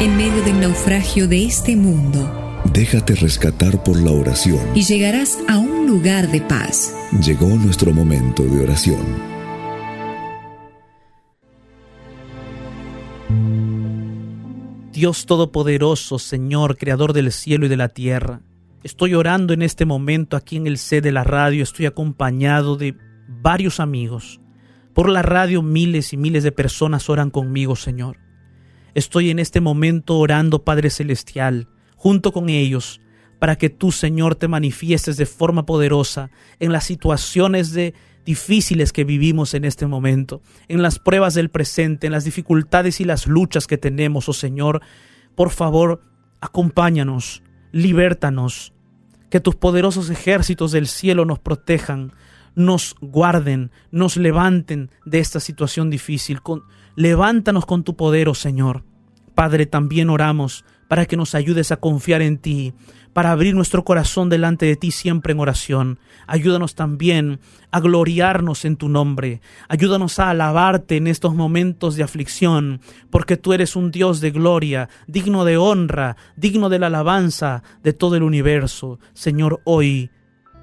En 0.00 0.16
medio 0.16 0.42
del 0.42 0.60
naufragio 0.60 1.26
de 1.26 1.44
este 1.44 1.76
mundo, 1.76 2.62
déjate 2.72 3.14
rescatar 3.16 3.82
por 3.82 4.00
la 4.00 4.12
oración 4.12 4.60
y 4.74 4.82
llegarás 4.82 5.38
a 5.48 5.58
un 5.88 5.94
lugar 5.96 6.30
de 6.30 6.40
paz. 6.40 6.94
Llegó 7.24 7.46
nuestro 7.46 7.92
momento 7.92 8.42
de 8.44 8.62
oración. 8.62 9.00
Dios 14.92 15.26
Todopoderoso, 15.26 16.18
Señor, 16.18 16.76
Creador 16.76 17.12
del 17.12 17.32
cielo 17.32 17.66
y 17.66 17.68
de 17.68 17.76
la 17.76 17.88
tierra. 17.88 18.40
Estoy 18.82 19.14
orando 19.14 19.54
en 19.54 19.62
este 19.62 19.86
momento 19.86 20.36
aquí 20.36 20.56
en 20.56 20.66
el 20.66 20.78
C 20.78 21.00
de 21.00 21.12
la 21.12 21.24
radio, 21.24 21.62
estoy 21.62 21.86
acompañado 21.86 22.76
de 22.76 22.96
varios 23.28 23.80
amigos. 23.80 24.40
Por 24.94 25.08
la 25.08 25.22
radio 25.22 25.62
miles 25.62 26.12
y 26.12 26.16
miles 26.16 26.42
de 26.42 26.52
personas 26.52 27.08
oran 27.08 27.30
conmigo, 27.30 27.76
Señor. 27.76 28.18
Estoy 28.94 29.30
en 29.30 29.38
este 29.38 29.60
momento 29.60 30.18
orando, 30.18 30.64
Padre 30.64 30.90
Celestial, 30.90 31.68
junto 31.96 32.32
con 32.32 32.48
ellos, 32.48 33.00
para 33.38 33.56
que 33.56 33.70
tú, 33.70 33.92
Señor, 33.92 34.34
te 34.34 34.48
manifiestes 34.48 35.16
de 35.16 35.26
forma 35.26 35.64
poderosa 35.64 36.30
en 36.58 36.72
las 36.72 36.84
situaciones 36.84 37.72
de 37.72 37.94
difíciles 38.24 38.92
que 38.92 39.04
vivimos 39.04 39.54
en 39.54 39.64
este 39.64 39.86
momento, 39.86 40.42
en 40.68 40.82
las 40.82 40.98
pruebas 40.98 41.34
del 41.34 41.48
presente, 41.48 42.06
en 42.06 42.12
las 42.12 42.24
dificultades 42.24 43.00
y 43.00 43.04
las 43.04 43.26
luchas 43.26 43.66
que 43.66 43.78
tenemos, 43.78 44.28
oh 44.28 44.32
Señor. 44.32 44.82
Por 45.34 45.50
favor, 45.50 46.02
acompáñanos, 46.40 47.42
libértanos, 47.72 48.74
que 49.30 49.40
tus 49.40 49.56
poderosos 49.56 50.10
ejércitos 50.10 50.72
del 50.72 50.88
cielo 50.88 51.24
nos 51.24 51.38
protejan, 51.38 52.12
nos 52.54 52.96
guarden, 53.00 53.70
nos 53.90 54.16
levanten 54.16 54.90
de 55.04 55.20
esta 55.20 55.40
situación 55.40 55.90
difícil. 55.90 56.40
Levántanos 56.96 57.66
con 57.66 57.84
tu 57.84 57.96
poder, 57.96 58.28
oh 58.28 58.34
Señor. 58.34 58.84
Padre, 59.34 59.66
también 59.66 60.10
oramos 60.10 60.64
para 60.88 61.06
que 61.06 61.16
nos 61.16 61.34
ayudes 61.34 61.70
a 61.70 61.76
confiar 61.76 62.22
en 62.22 62.38
ti, 62.38 62.72
para 63.12 63.30
abrir 63.30 63.54
nuestro 63.54 63.84
corazón 63.84 64.28
delante 64.28 64.66
de 64.66 64.76
ti 64.76 64.90
siempre 64.90 65.32
en 65.32 65.40
oración. 65.40 65.98
Ayúdanos 66.26 66.74
también 66.74 67.40
a 67.70 67.80
gloriarnos 67.80 68.64
en 68.64 68.76
tu 68.76 68.88
nombre. 68.88 69.40
Ayúdanos 69.68 70.18
a 70.18 70.30
alabarte 70.30 70.96
en 70.96 71.06
estos 71.06 71.34
momentos 71.34 71.96
de 71.96 72.02
aflicción, 72.02 72.80
porque 73.10 73.36
tú 73.36 73.52
eres 73.52 73.76
un 73.76 73.90
Dios 73.90 74.20
de 74.20 74.30
gloria, 74.30 74.88
digno 75.06 75.44
de 75.44 75.56
honra, 75.56 76.16
digno 76.36 76.68
de 76.68 76.78
la 76.78 76.86
alabanza 76.86 77.62
de 77.82 77.92
todo 77.92 78.16
el 78.16 78.22
universo. 78.22 78.98
Señor, 79.14 79.60
hoy 79.64 80.10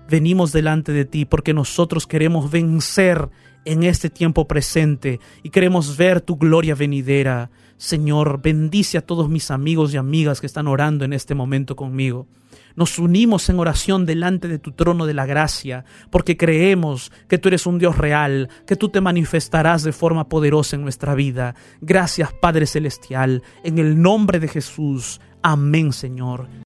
venimos 0.10 0.52
delante 0.52 0.92
de 0.92 1.06
ti 1.06 1.26
porque 1.26 1.54
nosotros 1.54 2.08
queremos 2.08 2.52
vencer 2.52 3.30
en 3.66 3.84
este 3.84 4.10
tiempo 4.10 4.48
presente 4.48 5.20
y 5.44 5.50
queremos 5.50 5.98
ver 5.98 6.22
tu 6.22 6.38
gloria 6.38 6.76
venidera. 6.76 7.50
Señor, 7.78 8.42
bendice 8.42 8.98
a 8.98 9.06
todos 9.06 9.30
mis 9.30 9.52
amigos 9.52 9.94
y 9.94 9.98
amigas 9.98 10.40
que 10.40 10.48
están 10.48 10.68
orando 10.68 11.04
en 11.04 11.14
este 11.14 11.36
momento 11.36 11.76
conmigo. 11.76 12.28
Nos 12.76 13.00
unimos 13.00 13.48
en 13.50 13.60
oración 13.60 14.06
delante 14.06 14.48
de 14.48 14.60
tu 14.60 14.72
trono 14.72 15.06
de 15.06 15.14
la 15.14 15.26
gracia, 15.26 15.86
porque 16.10 16.38
creemos 16.38 17.12
que 17.28 17.38
tú 17.38 17.48
eres 17.48 17.66
un 17.66 17.80
Dios 17.80 17.98
real, 17.98 18.50
que 18.66 18.76
tú 18.76 18.90
te 18.90 19.02
manifestarás 19.02 19.84
de 19.84 19.94
forma 19.94 20.28
poderosa 20.28 20.76
en 20.76 20.84
nuestra 20.84 21.16
vida. 21.16 21.56
Gracias 21.82 22.34
Padre 22.34 22.66
Celestial, 22.66 23.44
en 23.64 23.78
el 23.78 24.02
nombre 24.02 24.40
de 24.40 24.48
Jesús. 24.48 25.22
Amén, 25.42 25.94
Señor. 25.94 26.48